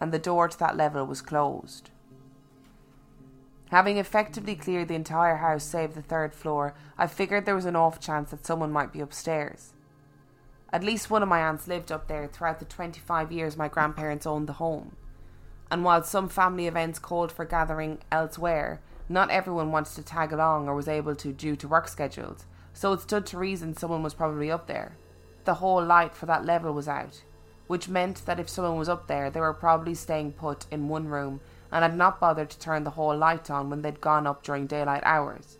and 0.00 0.10
the 0.10 0.18
door 0.18 0.48
to 0.48 0.58
that 0.58 0.76
level 0.76 1.04
was 1.06 1.20
closed. 1.20 1.90
Having 3.70 3.98
effectively 3.98 4.56
cleared 4.56 4.88
the 4.88 4.94
entire 4.96 5.36
house 5.36 5.62
save 5.62 5.94
the 5.94 6.02
third 6.02 6.34
floor, 6.34 6.74
I 6.98 7.06
figured 7.06 7.44
there 7.44 7.54
was 7.54 7.66
an 7.66 7.76
off 7.76 8.00
chance 8.00 8.30
that 8.30 8.44
someone 8.44 8.72
might 8.72 8.92
be 8.92 9.00
upstairs. 9.00 9.74
At 10.72 10.82
least 10.82 11.10
one 11.10 11.22
of 11.22 11.28
my 11.28 11.40
aunts 11.40 11.68
lived 11.68 11.92
up 11.92 12.08
there 12.08 12.26
throughout 12.26 12.58
the 12.58 12.64
25 12.64 13.30
years 13.30 13.56
my 13.56 13.68
grandparents 13.68 14.26
owned 14.26 14.48
the 14.48 14.54
home. 14.54 14.96
And 15.70 15.84
while 15.84 16.02
some 16.02 16.28
family 16.28 16.66
events 16.66 16.98
called 16.98 17.30
for 17.30 17.44
gathering 17.44 17.98
elsewhere, 18.10 18.80
not 19.08 19.30
everyone 19.30 19.70
wanted 19.70 19.94
to 19.94 20.02
tag 20.02 20.32
along 20.32 20.68
or 20.68 20.74
was 20.74 20.88
able 20.88 21.14
to 21.16 21.32
due 21.32 21.54
to 21.56 21.68
work 21.68 21.86
schedules, 21.86 22.46
so 22.72 22.92
it 22.92 23.00
stood 23.02 23.26
to 23.26 23.38
reason 23.38 23.76
someone 23.76 24.02
was 24.02 24.14
probably 24.14 24.50
up 24.50 24.66
there. 24.66 24.96
The 25.50 25.54
whole 25.54 25.84
light 25.84 26.14
for 26.14 26.26
that 26.26 26.44
level 26.44 26.72
was 26.72 26.86
out, 26.86 27.24
which 27.66 27.88
meant 27.88 28.24
that 28.24 28.38
if 28.38 28.48
someone 28.48 28.78
was 28.78 28.88
up 28.88 29.08
there, 29.08 29.30
they 29.30 29.40
were 29.40 29.52
probably 29.52 29.96
staying 29.96 30.34
put 30.34 30.64
in 30.70 30.86
one 30.86 31.08
room 31.08 31.40
and 31.72 31.82
had 31.82 31.96
not 31.96 32.20
bothered 32.20 32.50
to 32.50 32.58
turn 32.60 32.84
the 32.84 32.90
whole 32.90 33.16
light 33.16 33.50
on 33.50 33.68
when 33.68 33.82
they'd 33.82 34.00
gone 34.00 34.28
up 34.28 34.44
during 34.44 34.68
daylight 34.68 35.02
hours. 35.04 35.58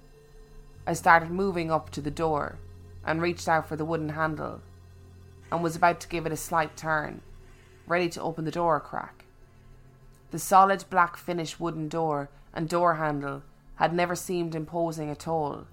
I 0.86 0.92
started 0.92 1.32
moving 1.32 1.72
up 1.72 1.90
to 1.90 2.00
the 2.00 2.08
door 2.12 2.60
and 3.04 3.20
reached 3.20 3.48
out 3.48 3.66
for 3.66 3.74
the 3.74 3.84
wooden 3.84 4.10
handle 4.10 4.60
and 5.50 5.60
was 5.60 5.74
about 5.74 5.98
to 6.02 6.08
give 6.08 6.24
it 6.24 6.30
a 6.30 6.36
slight 6.36 6.76
turn, 6.76 7.20
ready 7.88 8.08
to 8.10 8.22
open 8.22 8.44
the 8.44 8.52
door 8.52 8.76
a 8.76 8.80
crack. 8.80 9.24
The 10.30 10.38
solid 10.38 10.84
black 10.88 11.16
finish 11.16 11.58
wooden 11.58 11.88
door 11.88 12.30
and 12.54 12.68
door 12.68 12.94
handle 12.94 13.42
had 13.74 13.92
never 13.92 14.14
seemed 14.14 14.54
imposing 14.54 15.10
at 15.10 15.26
all, 15.26 15.66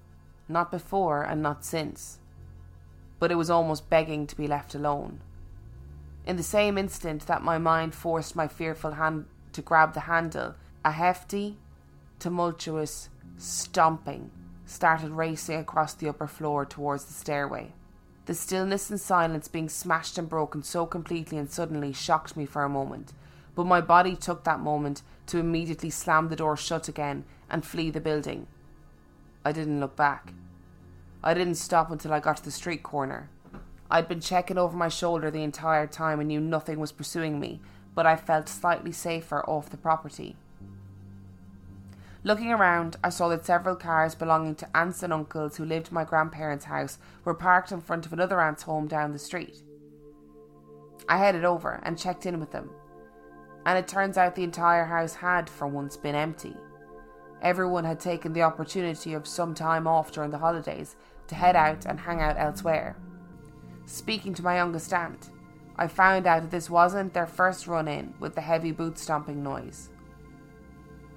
not 0.48 0.72
before 0.72 1.22
and 1.22 1.40
not 1.40 1.64
since, 1.64 2.18
but 3.18 3.30
it 3.30 3.36
was 3.36 3.50
almost 3.50 3.90
begging 3.90 4.26
to 4.26 4.36
be 4.36 4.46
left 4.46 4.74
alone. 4.74 5.20
In 6.26 6.36
the 6.36 6.42
same 6.42 6.76
instant 6.76 7.26
that 7.26 7.42
my 7.42 7.58
mind 7.58 7.94
forced 7.94 8.36
my 8.36 8.48
fearful 8.48 8.92
hand 8.92 9.26
to 9.52 9.62
grab 9.62 9.94
the 9.94 10.00
handle, 10.00 10.54
a 10.84 10.92
hefty, 10.92 11.56
tumultuous 12.18 13.08
stomping 13.38 14.30
started 14.66 15.10
racing 15.10 15.58
across 15.58 15.94
the 15.94 16.08
upper 16.08 16.26
floor 16.26 16.64
towards 16.64 17.04
the 17.06 17.14
stairway. 17.14 17.72
The 18.26 18.34
stillness 18.34 18.90
and 18.90 19.00
silence 19.00 19.48
being 19.48 19.70
smashed 19.70 20.18
and 20.18 20.28
broken 20.28 20.62
so 20.62 20.84
completely 20.84 21.38
and 21.38 21.50
suddenly 21.50 21.94
shocked 21.94 22.36
me 22.36 22.44
for 22.44 22.62
a 22.62 22.68
moment, 22.68 23.14
but 23.54 23.64
my 23.64 23.80
body 23.80 24.14
took 24.14 24.44
that 24.44 24.60
moment 24.60 25.02
to 25.28 25.38
immediately 25.38 25.88
slam 25.88 26.28
the 26.28 26.36
door 26.36 26.56
shut 26.56 26.88
again 26.88 27.24
and 27.48 27.64
flee 27.64 27.90
the 27.90 28.00
building. 28.00 28.46
I 29.44 29.52
didn't 29.52 29.80
look 29.80 29.96
back. 29.96 30.34
I 31.22 31.34
didn't 31.34 31.56
stop 31.56 31.90
until 31.90 32.12
I 32.12 32.20
got 32.20 32.36
to 32.38 32.44
the 32.44 32.50
street 32.50 32.82
corner. 32.82 33.28
I'd 33.90 34.08
been 34.08 34.20
checking 34.20 34.58
over 34.58 34.76
my 34.76 34.88
shoulder 34.88 35.30
the 35.30 35.42
entire 35.42 35.86
time 35.86 36.20
and 36.20 36.28
knew 36.28 36.40
nothing 36.40 36.78
was 36.78 36.92
pursuing 36.92 37.40
me, 37.40 37.60
but 37.94 38.06
I 38.06 38.16
felt 38.16 38.48
slightly 38.48 38.92
safer 38.92 39.42
off 39.48 39.70
the 39.70 39.76
property. 39.76 40.36
Looking 42.22 42.52
around, 42.52 42.96
I 43.02 43.08
saw 43.08 43.28
that 43.28 43.46
several 43.46 43.76
cars 43.76 44.14
belonging 44.14 44.56
to 44.56 44.68
aunts 44.76 45.02
and 45.02 45.12
uncles 45.12 45.56
who 45.56 45.64
lived 45.64 45.88
in 45.88 45.94
my 45.94 46.04
grandparents' 46.04 46.66
house 46.66 46.98
were 47.24 47.34
parked 47.34 47.72
in 47.72 47.80
front 47.80 48.06
of 48.06 48.12
another 48.12 48.40
aunt's 48.40 48.64
home 48.64 48.86
down 48.86 49.12
the 49.12 49.18
street. 49.18 49.62
I 51.08 51.16
headed 51.16 51.44
over 51.44 51.80
and 51.84 51.98
checked 51.98 52.26
in 52.26 52.38
with 52.38 52.50
them, 52.50 52.70
and 53.64 53.78
it 53.78 53.88
turns 53.88 54.18
out 54.18 54.34
the 54.34 54.44
entire 54.44 54.84
house 54.84 55.14
had 55.14 55.48
for 55.48 55.66
once 55.66 55.96
been 55.96 56.14
empty. 56.14 56.54
Everyone 57.42 57.84
had 57.84 58.00
taken 58.00 58.32
the 58.32 58.42
opportunity 58.42 59.14
of 59.14 59.26
some 59.26 59.54
time 59.54 59.86
off 59.86 60.12
during 60.12 60.30
the 60.30 60.38
holidays 60.38 60.96
to 61.28 61.34
head 61.34 61.54
out 61.54 61.86
and 61.86 62.00
hang 62.00 62.20
out 62.20 62.36
elsewhere. 62.36 62.96
Speaking 63.86 64.34
to 64.34 64.42
my 64.42 64.56
youngest 64.56 64.92
aunt, 64.92 65.30
I 65.76 65.86
found 65.86 66.26
out 66.26 66.42
that 66.42 66.50
this 66.50 66.68
wasn't 66.68 67.14
their 67.14 67.26
first 67.26 67.66
run 67.66 67.86
in 67.86 68.14
with 68.18 68.34
the 68.34 68.40
heavy 68.40 68.72
boot 68.72 68.98
stomping 68.98 69.42
noise. 69.42 69.90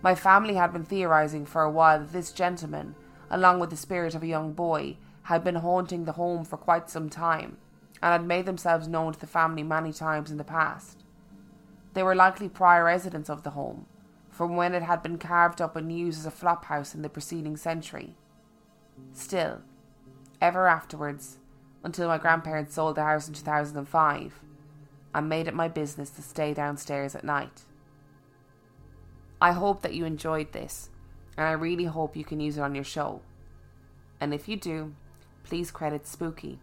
My 0.04 0.16
family 0.16 0.56
had 0.56 0.72
been 0.72 0.86
theorizing 0.86 1.46
for 1.46 1.64
a 1.64 1.72
while 1.72 2.00
that 2.00 2.12
this 2.12 2.32
gentleman, 2.32 2.96
along 3.30 3.60
with 3.60 3.72
the 3.72 3.78
spirit 3.78 4.14
of 4.14 4.24
a 4.24 4.28
young 4.28 4.54
boy, 4.54 4.98
had 5.24 5.44
been 5.44 5.56
haunting 5.56 6.06
the 6.06 6.14
home 6.14 6.44
for 6.44 6.58
quite 6.58 6.90
some 6.90 7.10
time 7.10 7.58
and 8.02 8.12
had 8.12 8.26
made 8.26 8.46
themselves 8.46 8.88
known 8.88 9.14
to 9.14 9.20
the 9.20 9.28
family 9.28 9.64
many 9.64 9.94
times 9.94 10.32
in 10.32 10.38
the 10.38 10.44
past. 10.44 11.04
They 11.94 12.04
were 12.04 12.16
likely 12.16 12.50
prior 12.50 12.86
residents 12.86 13.30
of 13.30 13.44
the 13.44 13.52
home, 13.52 13.86
from 14.32 14.56
when 14.56 14.74
it 14.74 14.82
had 14.82 15.04
been 15.04 15.18
carved 15.18 15.62
up 15.62 15.76
and 15.76 15.92
used 15.92 16.20
as 16.20 16.26
a 16.26 16.32
flop 16.32 16.66
house 16.66 16.96
in 16.96 17.04
the 17.04 17.10
preceding 17.10 17.58
century. 17.58 18.16
Still, 19.14 19.62
ever 20.42 20.68
afterwards, 20.68 21.38
until 21.84 22.08
my 22.08 22.18
grandparents 22.18 22.74
sold 22.74 22.96
the 22.96 23.04
house 23.04 23.28
in 23.28 23.34
2005, 23.34 24.40
I 25.14 25.22
made 25.22 25.48
it 25.48 25.54
my 25.54 25.68
business 25.68 26.10
to 26.12 26.22
stay 26.22 26.54
downstairs 26.54 27.14
at 27.14 27.26
night. 27.26 27.64
I 29.42 29.52
hope 29.52 29.82
that 29.82 29.94
you 29.94 30.06
enjoyed 30.06 30.54
this, 30.54 30.90
and 31.38 31.46
I 31.46 31.52
really 31.52 31.86
hope 31.86 32.16
you 32.16 32.24
can 32.24 32.40
use 32.40 32.58
it 32.58 32.62
on 32.62 32.76
your 32.76 32.84
show. 32.86 33.22
And 34.22 34.34
if 34.34 34.48
you 34.48 34.56
do, 34.56 34.94
please 35.44 35.72
credit 35.72 36.08
Spooky. 36.08 36.60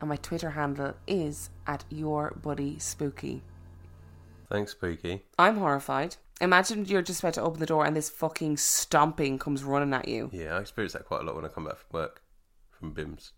And 0.00 0.08
my 0.08 0.16
Twitter 0.16 0.50
handle 0.50 0.94
is 1.06 1.50
at 1.66 1.84
your 1.90 2.38
buddy 2.40 2.78
spooky. 2.78 3.42
Thanks, 4.48 4.72
Spooky. 4.72 5.24
I'm 5.38 5.58
horrified. 5.58 6.16
Imagine 6.40 6.84
you're 6.84 7.02
just 7.02 7.20
about 7.20 7.34
to 7.34 7.42
open 7.42 7.60
the 7.60 7.66
door 7.66 7.84
and 7.84 7.96
this 7.96 8.08
fucking 8.10 8.56
stomping 8.58 9.38
comes 9.38 9.64
running 9.64 9.92
at 9.92 10.08
you. 10.08 10.30
Yeah, 10.32 10.56
I 10.56 10.60
experience 10.60 10.92
that 10.92 11.04
quite 11.04 11.22
a 11.22 11.24
lot 11.24 11.34
when 11.34 11.44
I 11.44 11.48
come 11.48 11.64
back 11.64 11.78
from 11.78 12.00
work 12.00 12.22
from 12.70 12.92
BIMS. 12.94 13.32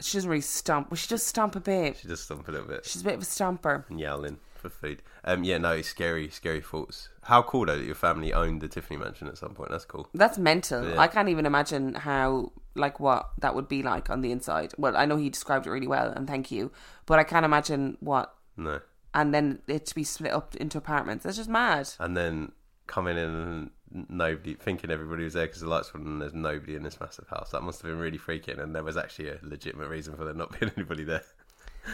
She 0.00 0.16
doesn't 0.18 0.28
really 0.28 0.40
stomp. 0.42 0.90
Well, 0.90 0.96
she 0.96 1.08
does 1.08 1.22
stomp 1.22 1.56
a 1.56 1.60
bit. 1.60 1.96
She 1.98 2.08
does 2.08 2.20
stomp 2.22 2.48
a 2.48 2.50
little 2.52 2.66
bit 2.66 2.84
She's 2.84 3.00
a 3.02 3.04
bit 3.04 3.14
of 3.14 3.22
a 3.22 3.24
stomper. 3.24 3.88
and 3.88 3.98
yowling 3.98 4.38
for 4.54 4.68
food. 4.68 5.02
Um, 5.24 5.42
yeah, 5.44 5.56
no, 5.58 5.72
it's 5.72 5.88
scary, 5.88 6.28
scary 6.28 6.60
thoughts. 6.60 7.08
How 7.22 7.42
cool 7.42 7.66
though 7.66 7.76
that 7.78 7.84
your 7.84 7.94
family 7.94 8.32
owned 8.32 8.60
the 8.60 8.68
Tiffany 8.68 8.98
Mansion 8.98 9.28
at 9.28 9.38
some 9.38 9.54
point. 9.54 9.70
That's 9.70 9.84
cool. 9.86 10.08
That's 10.14 10.38
mental. 10.38 10.86
Yeah. 10.88 10.98
I 11.00 11.08
can't 11.08 11.28
even 11.28 11.46
imagine 11.46 11.94
how, 11.94 12.52
like, 12.74 13.00
what 13.00 13.30
that 13.40 13.54
would 13.54 13.68
be 13.68 13.82
like 13.82 14.10
on 14.10 14.20
the 14.20 14.32
inside. 14.32 14.72
Well, 14.76 14.96
I 14.96 15.06
know 15.06 15.16
he 15.16 15.30
described 15.30 15.66
it 15.66 15.70
really 15.70 15.86
well, 15.88 16.10
and 16.10 16.26
thank 16.26 16.50
you. 16.50 16.72
But 17.06 17.18
I 17.18 17.24
can't 17.24 17.44
imagine 17.46 17.96
what. 18.00 18.34
No, 18.56 18.80
And 19.16 19.34
then 19.34 19.60
it 19.66 19.86
to 19.86 19.94
be 19.94 20.04
split 20.04 20.32
up 20.32 20.54
into 20.56 20.78
apartments. 20.78 21.24
That's 21.24 21.38
just 21.38 21.48
mad. 21.48 21.88
and 21.98 22.16
then 22.16 22.52
coming 22.86 23.16
in 23.16 23.24
and 23.24 23.70
nobody 24.08 24.54
thinking 24.54 24.90
everybody 24.90 25.24
was 25.24 25.32
there 25.32 25.46
because 25.46 25.62
the 25.62 25.68
lights 25.68 25.92
were 25.92 26.00
on 26.00 26.06
and 26.06 26.22
there's 26.22 26.34
nobody 26.34 26.76
in 26.76 26.82
this 26.82 27.00
massive 27.00 27.26
house. 27.28 27.50
That 27.50 27.62
must 27.62 27.80
have 27.82 27.90
been 27.90 27.98
really 27.98 28.18
freaking. 28.18 28.60
And 28.62 28.74
there 28.74 28.84
was 28.84 28.96
actually 28.96 29.30
a 29.30 29.38
legitimate 29.42 29.88
reason 29.88 30.14
for 30.16 30.24
there 30.24 30.34
not 30.34 30.52
being 30.60 30.70
anybody 30.76 31.02
there. 31.04 31.22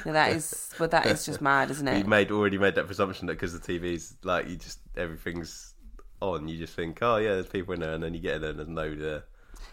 Now, 0.04 0.12
that 0.12 0.32
is, 0.32 0.70
but 0.78 0.90
that 0.90 1.06
is 1.06 1.24
just 1.24 1.40
mad, 1.40 1.70
isn't 1.70 1.86
it? 1.88 1.98
you 1.98 2.04
made 2.04 2.30
already 2.30 2.58
made 2.58 2.74
that 2.74 2.86
presumption 2.86 3.26
that 3.28 3.34
because 3.34 3.58
the 3.58 3.60
TV's 3.60 4.16
like 4.24 4.48
you 4.48 4.56
just 4.56 4.80
everything's 4.96 5.74
on, 6.20 6.48
you 6.48 6.58
just 6.58 6.74
think, 6.74 6.98
oh 7.02 7.16
yeah, 7.18 7.34
there's 7.34 7.46
people 7.46 7.74
in 7.74 7.80
there, 7.80 7.92
and 7.92 8.02
then 8.02 8.14
you 8.14 8.20
get 8.20 8.36
in 8.36 8.40
there 8.40 8.50
and 8.50 8.58
there's 8.58 8.68
nobody 8.68 9.00
there. 9.00 9.24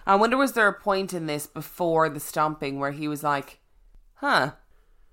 I 0.06 0.16
wonder 0.16 0.38
was 0.38 0.54
there 0.54 0.68
a 0.68 0.74
point 0.74 1.14
in 1.14 1.26
this 1.26 1.48
before 1.48 2.10
the 2.10 2.20
stomping 2.20 2.80
where 2.80 2.92
he 2.92 3.08
was 3.08 3.24
like, 3.24 3.60
"Huh, 4.16 4.52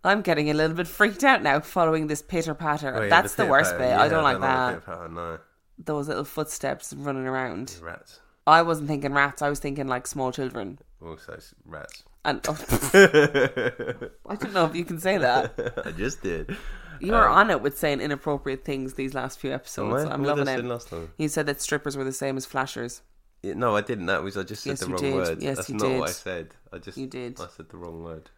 I'm 0.07 0.23
getting 0.23 0.51
a 0.51 0.55
little 0.55 0.77
bit 0.77 0.87
freaked 0.87 1.25
out 1.25 1.43
now 1.43 1.61
following 1.61 2.07
this 2.07 2.23
pitter 2.23 2.55
patter." 2.55 2.95
Oh, 2.97 3.03
yeah, 3.03 3.09
That's 3.09 3.35
the, 3.35 3.43
pit 3.45 3.51
worst 3.51 3.77
bit. 3.77 3.89
Yeah, 3.89 4.01
I 4.03 4.09
don't 4.09 4.23
like 4.25 4.41
that. 4.41 4.85
the 4.85 5.09
no, 5.09 5.39
Those 5.79 6.09
little 6.09 6.25
footsteps 6.25 6.93
running 6.95 7.27
around. 7.27 7.77
rats. 7.83 8.21
I 8.47 8.63
wasn't 8.63 8.89
thinking 8.89 9.13
rats. 9.13 9.43
I 9.43 9.49
was 9.49 9.59
thinking 9.59 9.89
like 9.89 10.07
small 10.07 10.31
children. 10.33 10.79
Also 11.05 11.39
rats. 11.67 12.05
And 12.25 12.41
oh, 12.49 12.57
I 14.27 14.35
don't 14.35 14.53
know 14.53 14.65
if 14.67 14.75
you 14.75 14.85
can 14.85 14.99
say 14.99 15.19
that. 15.19 15.83
I 15.85 15.93
just 15.93 16.23
did. 16.23 16.57
You 17.01 17.13
were 17.13 17.29
um, 17.29 17.37
on 17.37 17.51
it 17.51 17.61
with 17.61 17.79
saying 17.79 18.01
inappropriate 18.01 18.65
things 18.65 18.95
these 18.95 19.15
last 19.15 19.39
few 19.39 19.53
episodes. 19.53 20.05
I'm 20.05 20.25
loving 20.25 20.43
it. 20.49 20.57
say 20.57 20.63
last 20.63 20.89
time? 20.89 21.13
You 21.19 21.29
said 21.29 21.47
that 21.47 21.61
strippers 21.61 21.97
were 21.97 22.05
the 22.05 22.13
same 22.13 22.37
as 22.37 22.47
flashers. 22.47 23.03
Yeah, 23.43 23.55
no, 23.55 23.77
I 23.77 23.81
didn't. 23.81 24.07
That 24.07 24.23
was 24.23 24.37
I 24.37 24.43
just 24.43 24.63
said 24.63 24.71
Yes, 24.71 24.81
the 24.81 24.87
wrong 24.89 25.01
did. 25.01 25.15
word. 25.15 25.43
Yes, 25.43 25.57
That's 25.57 25.69
you 25.71 25.77
not 25.77 25.99
what 25.99 26.09
I 26.09 26.13
said. 26.13 26.55
I 26.73 26.79
just 26.79 26.99
You 26.99 27.07
did. 27.07 27.39
I 27.41 27.47
said 27.55 27.69
the 27.69 27.77
wrong 27.77 28.03
word. 28.03 28.31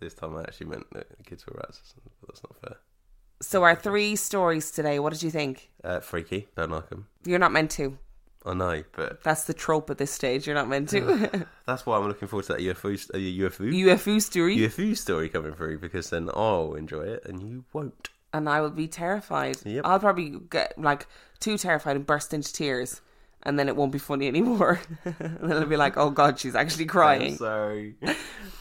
This 0.00 0.14
time 0.14 0.36
I 0.36 0.42
actually 0.42 0.68
meant 0.68 0.86
that 0.92 1.16
the 1.16 1.22
kids 1.22 1.46
were 1.46 1.54
rats. 1.56 1.94
But 2.20 2.28
that's 2.28 2.42
not 2.42 2.56
fair. 2.60 2.76
So 3.42 3.62
our 3.62 3.74
three 3.74 4.16
stories 4.16 4.70
today. 4.70 4.98
What 4.98 5.12
did 5.12 5.22
you 5.22 5.30
think? 5.30 5.70
Uh, 5.84 6.00
freaky. 6.00 6.48
Don't 6.56 6.70
like 6.70 6.88
them. 6.90 7.06
You're 7.24 7.38
not 7.38 7.52
meant 7.52 7.70
to. 7.72 7.96
I 8.44 8.54
know, 8.54 8.82
but 8.92 9.22
That's 9.22 9.44
the 9.44 9.52
trope 9.52 9.90
at 9.90 9.98
this 9.98 10.10
stage. 10.10 10.46
You're 10.46 10.54
not 10.56 10.68
meant 10.68 10.88
to. 10.90 11.46
that's 11.66 11.84
why 11.84 11.98
I'm 11.98 12.08
looking 12.08 12.26
forward 12.28 12.46
to 12.46 12.54
that 12.54 12.60
UFO, 12.62 12.94
uh, 13.14 13.18
UFO, 13.18 13.70
UFO 13.84 14.22
story. 14.22 14.56
UFO 14.56 14.96
story 14.96 15.28
coming 15.28 15.52
through 15.52 15.78
because 15.78 16.08
then 16.08 16.30
I'll 16.34 16.72
enjoy 16.74 17.02
it 17.02 17.22
and 17.26 17.42
you 17.42 17.64
won't. 17.74 18.08
and 18.32 18.48
I 18.48 18.62
will 18.62 18.70
be 18.70 18.88
terrified. 18.88 19.58
Yep. 19.64 19.84
I'll 19.84 20.00
probably 20.00 20.30
get 20.50 20.78
like 20.78 21.06
too 21.38 21.58
terrified 21.58 21.96
and 21.96 22.06
burst 22.06 22.32
into 22.32 22.50
tears, 22.50 23.02
and 23.42 23.58
then 23.58 23.68
it 23.68 23.76
won't 23.76 23.92
be 23.92 23.98
funny 23.98 24.26
anymore. 24.28 24.80
and 25.04 25.14
then 25.42 25.50
it'll 25.50 25.66
be 25.66 25.76
like, 25.76 25.98
oh 25.98 26.08
god, 26.10 26.38
she's 26.38 26.54
actually 26.54 26.84
I'm 26.84 26.88
crying. 26.88 27.36
sorry. 27.36 27.96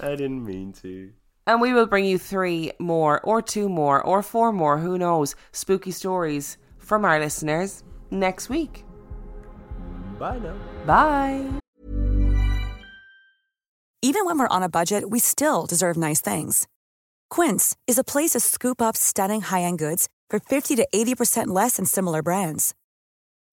I 0.02 0.10
didn't 0.10 0.44
mean 0.46 0.74
to. 0.82 1.12
And 1.50 1.60
we 1.60 1.74
will 1.74 1.88
bring 1.88 2.06
you 2.06 2.20
three 2.20 2.74
more, 2.78 3.20
or 3.22 3.42
two 3.42 3.70
more, 3.70 4.00
or 4.04 4.22
four 4.22 4.54
more, 4.54 4.78
who 4.78 5.00
knows, 5.00 5.34
spooky 5.52 5.90
stories 5.90 6.60
from 6.78 7.04
our 7.04 7.20
listeners 7.20 7.84
next 8.12 8.50
week. 8.50 8.86
Bye 10.20 10.38
now. 10.38 10.54
Bye. 10.86 11.50
Even 14.04 14.26
when 14.26 14.38
we're 14.38 14.56
on 14.56 14.62
a 14.62 14.70
budget, 14.70 15.10
we 15.10 15.18
still 15.18 15.66
deserve 15.66 15.98
nice 15.98 16.22
things. 16.22 16.68
Quince 17.32 17.76
is 17.88 17.98
a 17.98 18.04
place 18.04 18.34
to 18.34 18.40
scoop 18.40 18.80
up 18.80 18.96
stunning 18.96 19.42
high-end 19.42 19.80
goods 19.80 20.08
for 20.30 20.40
50 20.40 20.76
to 20.76 20.88
80% 20.94 21.48
less 21.48 21.78
than 21.78 21.86
similar 21.86 22.22
brands. 22.22 22.76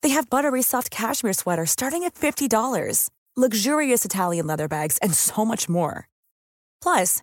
They 0.02 0.10
have 0.10 0.28
buttery 0.28 0.60
soft 0.60 0.90
cashmere 0.90 1.32
sweaters 1.32 1.70
starting 1.70 2.04
at 2.04 2.12
$50, 2.14 3.08
luxurious 3.36 4.04
Italian 4.04 4.46
leather 4.46 4.68
bags, 4.68 4.98
and 4.98 5.14
so 5.14 5.46
much 5.46 5.66
more. 5.66 6.08
Plus, 6.82 7.22